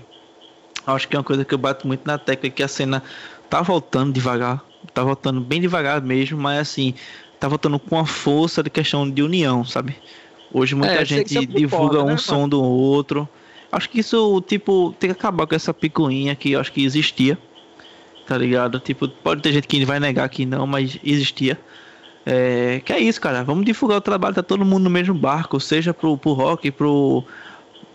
acho 0.86 1.08
que 1.08 1.16
é 1.16 1.20
uma 1.20 1.24
coisa 1.24 1.46
que 1.46 1.54
eu 1.54 1.58
bato 1.58 1.86
muito 1.86 2.06
na 2.06 2.18
tecla 2.18 2.50
que 2.50 2.64
a 2.64 2.68
cena 2.68 3.04
tá 3.50 3.62
voltando 3.62 4.12
devagar, 4.12 4.64
tá 4.94 5.04
voltando 5.04 5.40
bem 5.40 5.62
devagar 5.62 6.02
mesmo, 6.02 6.40
mas 6.40 6.60
assim, 6.60 6.96
tá 7.40 7.48
voltando 7.48 7.78
com 7.78 8.00
a 8.00 8.06
força 8.06 8.64
de 8.64 8.70
questão 8.70 9.10
de 9.10 9.22
união, 9.22 9.64
sabe? 9.64 9.96
Hoje 10.52 10.76
muita 10.76 11.02
é, 11.02 11.06
gente 11.06 11.46
divulga 11.46 12.02
um 12.02 12.08
né, 12.08 12.18
som 12.18 12.36
mano? 12.36 12.48
do 12.48 12.64
outro. 12.64 13.30
Acho 13.72 13.90
que 13.90 14.00
isso, 14.00 14.42
tipo, 14.42 14.96
tem 15.00 15.10
que 15.10 15.18
acabar 15.18 15.46
com 15.46 15.56
essa 15.56 15.74
picuinha 15.74 16.36
que 16.36 16.52
eu 16.52 16.60
acho 16.60 16.72
que 16.72 16.84
existia. 16.84 17.38
Tá 18.26 18.38
ligado? 18.38 18.80
Tipo, 18.80 19.08
pode 19.08 19.42
ter 19.42 19.54
gente 19.54 19.68
que 19.68 19.86
vai 19.86 20.00
negar 20.00 20.28
que 20.30 20.46
não, 20.46 20.68
mas 20.68 21.00
existia. 21.04 21.58
É, 22.26 22.82
que 22.84 22.92
é 22.92 23.00
isso, 23.00 23.22
cara. 23.22 23.44
Vamos 23.44 23.66
divulgar 23.66 24.00
o 24.00 24.02
trabalho, 24.02 24.36
tá 24.36 24.44
todo 24.44 24.66
mundo 24.66 24.84
no 24.84 24.90
mesmo 24.90 25.14
barco, 25.14 25.60
seja 25.62 25.94
pro, 25.94 26.18
pro 26.18 26.34
rock, 26.34 26.70
pro, 26.72 27.24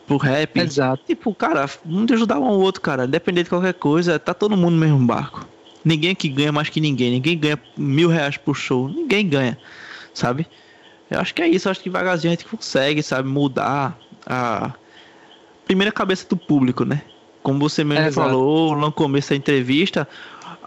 pro 0.06 0.16
rap. 0.16 0.58
Exato. 0.58 1.02
Tipo, 1.06 1.34
cara, 1.34 1.68
vamos 1.84 2.10
ajudar 2.12 2.38
um 2.38 2.46
ao 2.46 2.58
outro, 2.58 2.80
cara. 2.80 3.04
Independente 3.04 3.44
de 3.44 3.50
qualquer 3.50 3.74
coisa, 3.74 4.18
tá 4.18 4.32
todo 4.32 4.56
mundo 4.56 4.72
no 4.72 4.78
mesmo 4.78 4.98
barco. 5.06 5.46
Ninguém 5.84 6.14
que 6.14 6.28
ganha 6.28 6.50
mais 6.50 6.70
que 6.70 6.80
ninguém. 6.80 7.10
Ninguém 7.10 7.36
ganha 7.36 7.60
mil 7.76 8.08
reais 8.08 8.38
por 8.38 8.54
show. 8.54 8.88
Ninguém 8.88 9.28
ganha, 9.28 9.58
sabe? 10.14 10.46
Eu 11.10 11.20
acho 11.20 11.34
que 11.34 11.42
é 11.42 11.48
isso. 11.48 11.68
Eu 11.68 11.72
acho 11.72 11.80
que 11.80 11.90
devagarzinho 11.90 12.32
a 12.32 12.34
gente 12.34 12.46
consegue, 12.46 13.02
sabe, 13.02 13.28
mudar 13.28 13.98
a 14.24 14.72
primeira 15.72 15.90
cabeça 15.90 16.28
do 16.28 16.36
público, 16.36 16.84
né? 16.84 17.00
Como 17.42 17.58
você 17.58 17.82
mesmo 17.82 18.04
é, 18.04 18.12
falou 18.12 18.76
no 18.76 18.92
começo 18.92 19.30
da 19.30 19.36
entrevista, 19.36 20.06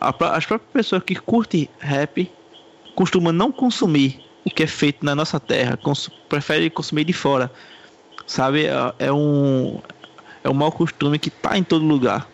as 0.02 0.46
próprias 0.46 0.72
pessoas 0.74 1.04
que 1.04 1.16
curtem 1.16 1.70
rap 1.80 2.30
costumam 2.96 3.32
não 3.32 3.52
consumir 3.52 4.20
o 4.44 4.50
que 4.50 4.64
é 4.64 4.68
feito 4.68 5.06
na 5.06 5.14
nossa 5.14 5.40
terra, 5.40 5.78
cons 5.78 6.10
prefere 6.28 6.70
consumir 6.72 7.04
de 7.06 7.14
fora. 7.14 7.52
Sabe? 8.26 8.66
É, 8.66 8.94
é 9.08 9.14
um 9.14 9.80
é 10.44 10.50
um 10.50 10.54
mau 10.54 10.72
costume 10.72 11.20
que 11.20 11.30
tá 11.30 11.56
em 11.56 11.64
todo 11.64 11.86
lugar. 11.86 12.28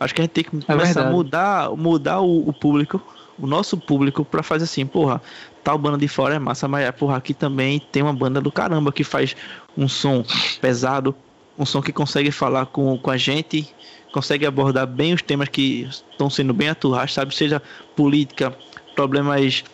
Acho 0.00 0.14
que 0.14 0.22
a 0.22 0.24
gente 0.24 0.32
tem 0.32 0.44
que 0.44 0.56
é 0.56 0.60
começar 0.60 1.06
a 1.06 1.10
mudar, 1.10 1.70
mudar 1.76 2.20
o, 2.20 2.48
o, 2.48 2.52
público, 2.52 3.00
o 3.38 3.46
nosso 3.46 3.76
público, 3.76 4.24
para 4.24 4.42
fazer 4.42 4.64
assim, 4.64 4.86
porra, 4.86 5.20
tal 5.62 5.76
banda 5.76 5.98
de 5.98 6.08
fora 6.08 6.34
é 6.34 6.38
massa, 6.38 6.66
mas 6.66 6.90
porra, 6.92 7.16
aqui 7.16 7.34
também 7.34 7.78
tem 7.78 8.02
uma 8.02 8.12
banda 8.12 8.40
do 8.40 8.50
caramba 8.50 8.90
que 8.90 9.04
faz 9.04 9.36
um 9.76 9.86
som 9.86 10.24
pesado, 10.60 11.14
um 11.58 11.64
som 11.64 11.80
que 11.80 11.92
consegue 11.92 12.30
falar 12.30 12.66
com, 12.66 12.98
com 12.98 13.10
a 13.10 13.16
gente, 13.16 13.68
consegue 14.12 14.46
abordar 14.46 14.86
bem 14.86 15.14
os 15.14 15.22
temas 15.22 15.48
que 15.48 15.82
estão 15.90 16.28
sendo 16.28 16.52
bem 16.52 16.68
atuais, 16.68 17.12
sabe? 17.12 17.34
Seja 17.34 17.62
política, 17.96 18.56
problemas 18.94 19.64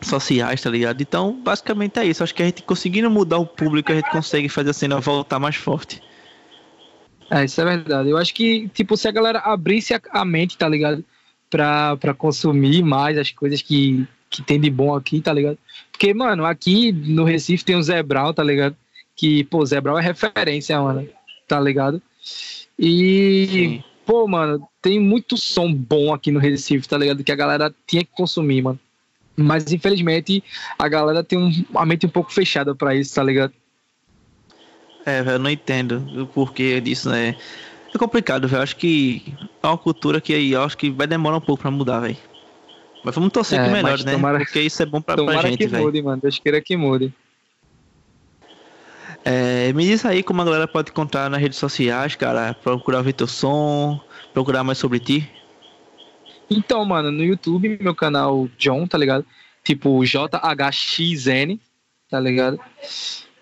sociais, 0.00 0.60
tá 0.60 0.70
ligado? 0.70 1.00
Então, 1.00 1.32
basicamente 1.42 1.98
é 1.98 2.04
isso. 2.04 2.22
Acho 2.22 2.34
que 2.34 2.42
a 2.42 2.46
gente 2.46 2.62
conseguindo 2.62 3.10
mudar 3.10 3.38
o 3.38 3.46
público, 3.46 3.92
a 3.92 3.94
gente 3.94 4.10
consegue 4.10 4.48
fazer 4.48 4.70
a 4.70 4.74
cena 4.74 5.00
voltar 5.00 5.38
mais 5.38 5.56
forte. 5.56 6.02
É, 7.30 7.44
isso 7.44 7.60
é 7.60 7.64
verdade. 7.64 8.08
Eu 8.08 8.16
acho 8.16 8.32
que, 8.34 8.68
tipo, 8.68 8.96
se 8.96 9.06
a 9.06 9.12
galera 9.12 9.40
abrisse 9.40 9.94
a, 10.10 10.24
mente, 10.24 10.56
tá 10.56 10.68
ligado? 10.68 11.04
Pra, 11.50 11.96
pra 11.96 12.12
consumir 12.12 12.82
mais 12.82 13.16
as 13.16 13.30
coisas 13.30 13.62
que, 13.62 14.06
que 14.28 14.42
tem 14.42 14.60
de 14.60 14.70
bom 14.70 14.94
aqui, 14.94 15.20
tá 15.20 15.32
ligado? 15.32 15.58
Porque, 15.90 16.12
mano, 16.12 16.44
aqui 16.44 16.92
no 16.92 17.24
Recife 17.24 17.64
tem 17.64 17.76
o 17.76 17.82
Zé 17.82 18.02
Brau, 18.02 18.34
tá 18.34 18.44
ligado? 18.44 18.76
Que, 19.18 19.42
pô, 19.42 19.66
Zé 19.66 19.80
Brau 19.80 19.98
é 19.98 20.02
referência, 20.02 20.80
mano, 20.80 21.08
tá 21.48 21.58
ligado? 21.58 22.00
E, 22.78 23.48
Sim. 23.50 23.84
pô, 24.06 24.28
mano, 24.28 24.66
tem 24.80 25.00
muito 25.00 25.36
som 25.36 25.74
bom 25.74 26.14
aqui 26.14 26.30
no 26.30 26.38
Recife, 26.38 26.88
tá 26.88 26.96
ligado? 26.96 27.24
Que 27.24 27.32
a 27.32 27.36
galera 27.36 27.74
tinha 27.84 28.04
que 28.04 28.12
consumir, 28.12 28.62
mano. 28.62 28.78
Mas, 29.36 29.72
infelizmente, 29.72 30.42
a 30.78 30.88
galera 30.88 31.24
tem 31.24 31.36
um, 31.36 31.50
uma 31.70 31.84
mente 31.84 32.06
um 32.06 32.08
pouco 32.08 32.32
fechada 32.32 32.76
pra 32.76 32.94
isso, 32.94 33.12
tá 33.12 33.24
ligado? 33.24 33.52
É, 35.04 35.20
velho, 35.20 35.34
eu 35.34 35.38
não 35.40 35.50
entendo 35.50 36.06
o 36.22 36.26
porquê 36.26 36.80
disso, 36.80 37.10
né? 37.10 37.34
É 37.92 37.98
complicado, 37.98 38.46
velho. 38.46 38.62
Acho 38.62 38.76
que 38.76 39.34
é 39.60 39.66
uma 39.66 39.78
cultura 39.78 40.20
que 40.20 40.32
aí, 40.32 40.54
acho 40.54 40.78
que 40.78 40.90
vai 40.90 41.08
demorar 41.08 41.38
um 41.38 41.40
pouco 41.40 41.62
pra 41.62 41.72
mudar, 41.72 42.00
velho. 42.00 42.16
Mas 43.04 43.14
vamos 43.16 43.32
torcer 43.32 43.58
é, 43.58 43.64
que 43.64 43.70
melhore, 43.70 44.04
né? 44.04 44.12
Tomara, 44.12 44.38
Porque 44.38 44.60
isso 44.60 44.80
é 44.80 44.86
bom 44.86 45.00
pra, 45.00 45.16
pra 45.16 45.42
gente, 45.42 45.66
velho. 45.66 45.70
que 45.70 45.84
mude, 45.84 46.02
mano. 46.02 46.22
Deus 46.22 46.38
queira 46.38 46.60
que 46.60 46.76
mude. 46.76 47.12
É, 49.30 49.74
me 49.74 49.84
diz 49.84 50.06
aí 50.06 50.22
como 50.22 50.40
a 50.40 50.44
galera 50.46 50.66
pode 50.66 50.90
encontrar 50.90 51.28
nas 51.28 51.38
redes 51.38 51.58
sociais, 51.58 52.16
cara. 52.16 52.54
Procurar 52.54 53.02
ver 53.02 53.12
teu 53.12 53.26
som, 53.26 54.00
procurar 54.32 54.64
mais 54.64 54.78
sobre 54.78 54.98
ti. 54.98 55.30
Então, 56.48 56.82
mano, 56.86 57.12
no 57.12 57.22
YouTube, 57.22 57.78
meu 57.78 57.94
canal 57.94 58.48
John, 58.56 58.86
tá 58.86 58.96
ligado? 58.96 59.26
Tipo 59.62 60.02
JHXN, 60.02 61.58
tá 62.08 62.18
ligado? 62.18 62.58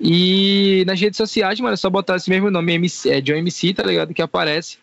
E 0.00 0.82
nas 0.88 1.00
redes 1.00 1.18
sociais, 1.18 1.60
mano, 1.60 1.74
é 1.74 1.76
só 1.76 1.88
botar 1.88 2.16
esse 2.16 2.28
mesmo 2.28 2.50
nome, 2.50 2.74
MC, 2.74 3.08
é 3.08 3.20
John 3.20 3.36
MC, 3.36 3.72
tá 3.72 3.84
ligado? 3.84 4.12
Que 4.12 4.22
aparece. 4.22 4.78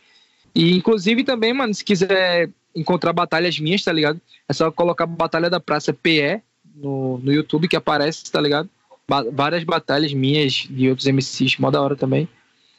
E 0.56 0.74
inclusive 0.74 1.26
também, 1.26 1.52
mano, 1.54 1.74
se 1.74 1.84
quiser 1.84 2.50
encontrar 2.74 3.12
batalhas 3.12 3.60
minhas, 3.60 3.84
tá 3.84 3.92
ligado? 3.92 4.22
É 4.48 4.54
só 4.54 4.72
colocar 4.72 5.06
Batalha 5.06 5.50
da 5.50 5.60
Praça 5.60 5.92
PE 5.92 6.42
no, 6.74 7.18
no 7.18 7.34
YouTube 7.34 7.68
que 7.68 7.76
aparece, 7.76 8.32
tá 8.32 8.39
ligado? 8.39 8.70
Ba 9.08 9.24
várias 9.32 9.63
batalhas 9.63 10.13
minhas 10.13 10.68
de 10.70 10.89
outros 10.89 11.08
MCs, 11.08 11.58
mó 11.58 11.70
da 11.70 11.82
hora 11.82 11.96
também. 11.96 12.28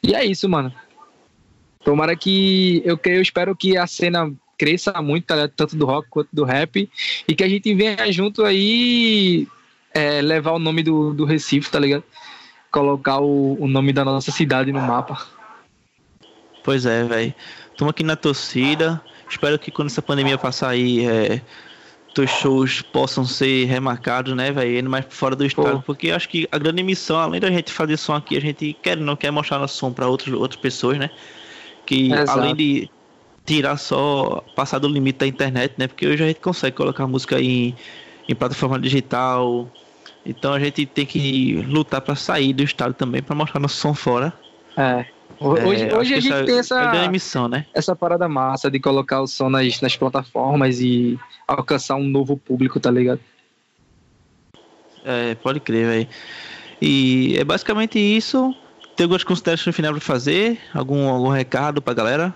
E 0.01 0.15
é 0.15 0.25
isso, 0.25 0.47
mano. 0.49 0.73
Tomara 1.83 2.15
que. 2.15 2.81
Eu, 2.85 2.99
eu 3.05 3.21
espero 3.21 3.55
que 3.55 3.77
a 3.77 3.85
cena 3.85 4.31
cresça 4.57 4.93
muito, 5.01 5.25
tá? 5.25 5.47
Tanto 5.47 5.75
do 5.75 5.85
rock 5.85 6.09
quanto 6.09 6.29
do 6.33 6.43
rap. 6.43 6.89
E 7.27 7.35
que 7.35 7.43
a 7.43 7.49
gente 7.49 7.73
venha 7.73 8.11
junto 8.11 8.43
aí 8.43 9.47
é, 9.93 10.21
levar 10.21 10.53
o 10.53 10.59
nome 10.59 10.81
do, 10.81 11.13
do 11.13 11.25
Recife, 11.25 11.69
tá 11.69 11.79
ligado? 11.79 12.03
colocar 12.75 13.21
o, 13.21 13.55
o 13.57 13.69
nome 13.69 13.93
da 13.93 14.03
nossa 14.03 14.31
cidade 14.31 14.69
no 14.73 14.81
mapa. 14.81 15.25
Pois 16.61 16.85
é, 16.85 17.05
velho. 17.05 17.33
Estamos 17.71 17.91
aqui 17.91 18.03
na 18.03 18.17
torcida. 18.17 19.01
Espero 19.29 19.57
que 19.57 19.71
quando 19.71 19.87
essa 19.87 20.01
pandemia 20.01 20.37
passar 20.37 20.71
aí, 20.71 21.07
é, 21.07 21.41
teus 22.15 22.31
shows 22.31 22.81
possam 22.81 23.25
ser 23.25 23.65
remarcados, 23.65 24.33
né, 24.33 24.49
velho? 24.49 24.79
Indo 24.79 24.89
mais 24.89 25.05
fora 25.09 25.35
do 25.35 25.45
estado. 25.45 25.77
Pô. 25.77 25.81
Porque 25.81 26.11
acho 26.11 26.29
que 26.29 26.47
a 26.49 26.57
grande 26.57 26.81
missão, 26.81 27.17
além 27.17 27.41
da 27.41 27.51
gente 27.51 27.73
fazer 27.73 27.97
som 27.97 28.15
aqui, 28.15 28.37
a 28.37 28.41
gente 28.41 28.73
quer 28.81 28.95
não 28.95 29.17
quer 29.17 29.31
mostrar 29.31 29.59
nosso 29.59 29.77
som 29.77 29.91
para 29.91 30.07
outras 30.07 30.55
pessoas, 30.55 30.97
né? 30.97 31.09
Que 31.85 32.09
além 32.29 32.55
de 32.55 32.89
tirar 33.45 33.75
só, 33.77 34.41
passar 34.55 34.79
do 34.79 34.87
limite 34.87 35.19
da 35.19 35.27
internet, 35.27 35.73
né? 35.77 35.87
Porque 35.87 36.07
hoje 36.07 36.23
a 36.23 36.27
gente 36.27 36.39
consegue 36.39 36.75
colocar 36.75 37.05
música 37.05 37.39
em, 37.39 37.75
em 38.29 38.33
plataforma 38.33 38.79
digital. 38.79 39.69
Então 40.25 40.53
a 40.53 40.59
gente 40.59 40.85
tem 40.85 41.05
que 41.05 41.65
lutar 41.67 41.99
para 41.99 42.15
sair 42.15 42.53
do 42.53 42.63
estado 42.63 42.93
também, 42.93 43.21
para 43.21 43.35
mostrar 43.35 43.59
nosso 43.59 43.75
som 43.75 43.93
fora. 43.93 44.33
É. 44.77 45.05
Hoje, 45.39 45.83
é, 45.83 45.95
hoje 45.95 46.13
a 46.13 46.19
gente 46.19 46.33
essa 46.33 46.45
tem 46.45 46.57
essa, 46.57 46.81
é 46.95 47.09
missão, 47.09 47.47
né? 47.47 47.65
essa 47.73 47.95
parada 47.95 48.27
massa 48.27 48.71
de 48.71 48.79
colocar 48.79 49.21
o 49.21 49.27
som 49.27 49.49
nas, 49.49 49.81
nas 49.81 49.95
plataformas 49.95 50.79
e 50.79 51.19
alcançar 51.47 51.95
um 51.95 52.07
novo 52.07 52.37
público, 52.37 52.79
tá 52.79 52.89
ligado? 52.89 53.19
É, 55.03 55.35
pode 55.35 55.59
crer, 55.59 55.87
velho. 55.87 56.07
E 56.81 57.37
é 57.37 57.43
basicamente 57.43 57.99
isso. 57.99 58.55
Tem 58.95 59.03
algumas 59.03 59.23
considerações 59.23 59.75
final 59.75 59.91
para 59.91 60.01
fazer? 60.01 60.57
Algum, 60.73 61.09
algum 61.09 61.29
recado 61.29 61.81
pra 61.81 61.93
galera? 61.93 62.33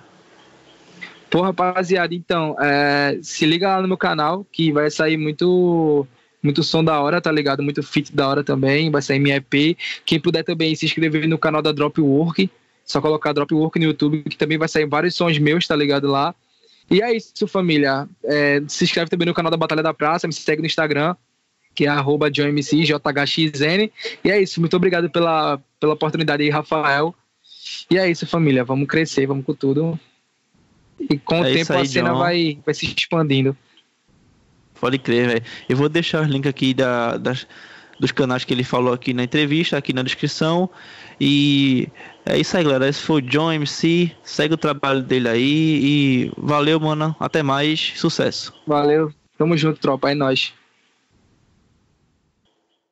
Pô, 1.29 1.41
rapaziada, 1.41 2.13
então, 2.13 2.55
é, 2.59 3.19
se 3.21 3.45
liga 3.45 3.69
lá 3.69 3.81
no 3.81 3.87
meu 3.87 3.97
canal 3.97 4.45
que 4.51 4.71
vai 4.71 4.89
sair 4.89 5.15
muito 5.15 6.05
muito 6.41 6.63
som 6.63 6.83
da 6.83 6.99
hora, 7.01 7.19
tá 7.19 7.31
ligado? 7.31 7.61
Muito 7.61 7.83
fit 7.83 8.15
da 8.15 8.27
hora 8.27 8.43
também, 8.43 8.89
vai 8.89 9.01
sair 9.01 9.19
minha 9.19 9.35
EP. 9.35 9.77
Quem 10.05 10.19
puder 10.19 10.43
também 10.43 10.73
se 10.73 10.85
inscrever 10.85 11.27
no 11.27 11.37
canal 11.37 11.61
da 11.61 11.71
Drop 11.71 11.99
Work, 11.99 12.49
só 12.89 12.99
colocar 12.99 13.33
Drop 13.33 13.53
Work 13.53 13.77
no 13.77 13.85
YouTube, 13.85 14.23
que 14.23 14.35
também 14.35 14.57
vai 14.57 14.67
sair 14.67 14.87
vários 14.87 15.13
sons 15.13 15.37
meus, 15.37 15.67
tá 15.67 15.75
ligado 15.75 16.07
lá. 16.07 16.33
E 16.89 17.03
é 17.03 17.15
isso, 17.15 17.47
família. 17.47 18.09
É, 18.23 18.63
se 18.67 18.83
inscreve 18.83 19.11
também 19.11 19.27
no 19.27 19.33
canal 19.33 19.51
da 19.51 19.57
Batalha 19.57 19.83
da 19.83 19.93
Praça, 19.93 20.25
me 20.25 20.33
segue 20.33 20.61
no 20.61 20.65
Instagram, 20.65 21.15
que 21.75 21.85
é 21.85 21.87
arroba 21.87 22.31
JohnMC, 22.31 22.77
E 24.23 24.31
é 24.31 24.41
isso, 24.41 24.59
muito 24.59 24.75
obrigado 24.75 25.07
pela, 25.07 25.61
pela 25.79 25.93
oportunidade 25.93 26.41
aí, 26.41 26.49
Rafael. 26.49 27.13
E 27.91 27.97
é 27.97 28.09
isso, 28.09 28.25
família. 28.25 28.63
Vamos 28.63 28.87
crescer, 28.87 29.27
vamos 29.27 29.45
com 29.45 29.53
tudo. 29.53 29.99
E 30.99 31.19
com 31.19 31.35
é 31.45 31.51
o 31.51 31.53
tempo 31.53 31.73
aí, 31.73 31.81
a 31.81 31.85
cena 31.85 32.13
vai, 32.15 32.57
vai 32.65 32.73
se 32.73 32.87
expandindo. 32.87 33.55
Pode 34.79 34.97
crer, 34.97 35.27
velho. 35.27 35.43
Eu 35.67 35.77
vou 35.77 35.89
deixar 35.89 36.23
os 36.23 36.27
links 36.27 36.49
aqui 36.49 36.73
da, 36.73 37.17
das, 37.17 37.45
dos 37.99 38.11
canais 38.11 38.43
que 38.43 38.53
ele 38.53 38.63
falou 38.63 38.93
aqui 38.93 39.13
na 39.13 39.23
entrevista, 39.23 39.77
aqui 39.77 39.93
na 39.93 40.01
descrição. 40.01 40.69
E 41.21 41.87
é 42.25 42.37
isso 42.37 42.55
aí, 42.55 42.63
galera. 42.63 42.87
Esse 42.87 43.01
foi 43.01 43.17
o 43.17 43.21
John 43.21 43.51
MC. 43.51 44.11
Segue 44.23 44.53
o 44.53 44.57
trabalho 44.57 45.01
dele 45.01 45.29
aí. 45.29 45.79
E 45.81 46.31
valeu, 46.37 46.79
mano. 46.79 47.15
Até 47.19 47.41
mais. 47.41 47.93
Sucesso. 47.95 48.53
Valeu. 48.67 49.11
Tamo 49.37 49.57
junto, 49.57 49.79
tropa. 49.79 50.11
É 50.11 50.15
nóis. 50.15 50.53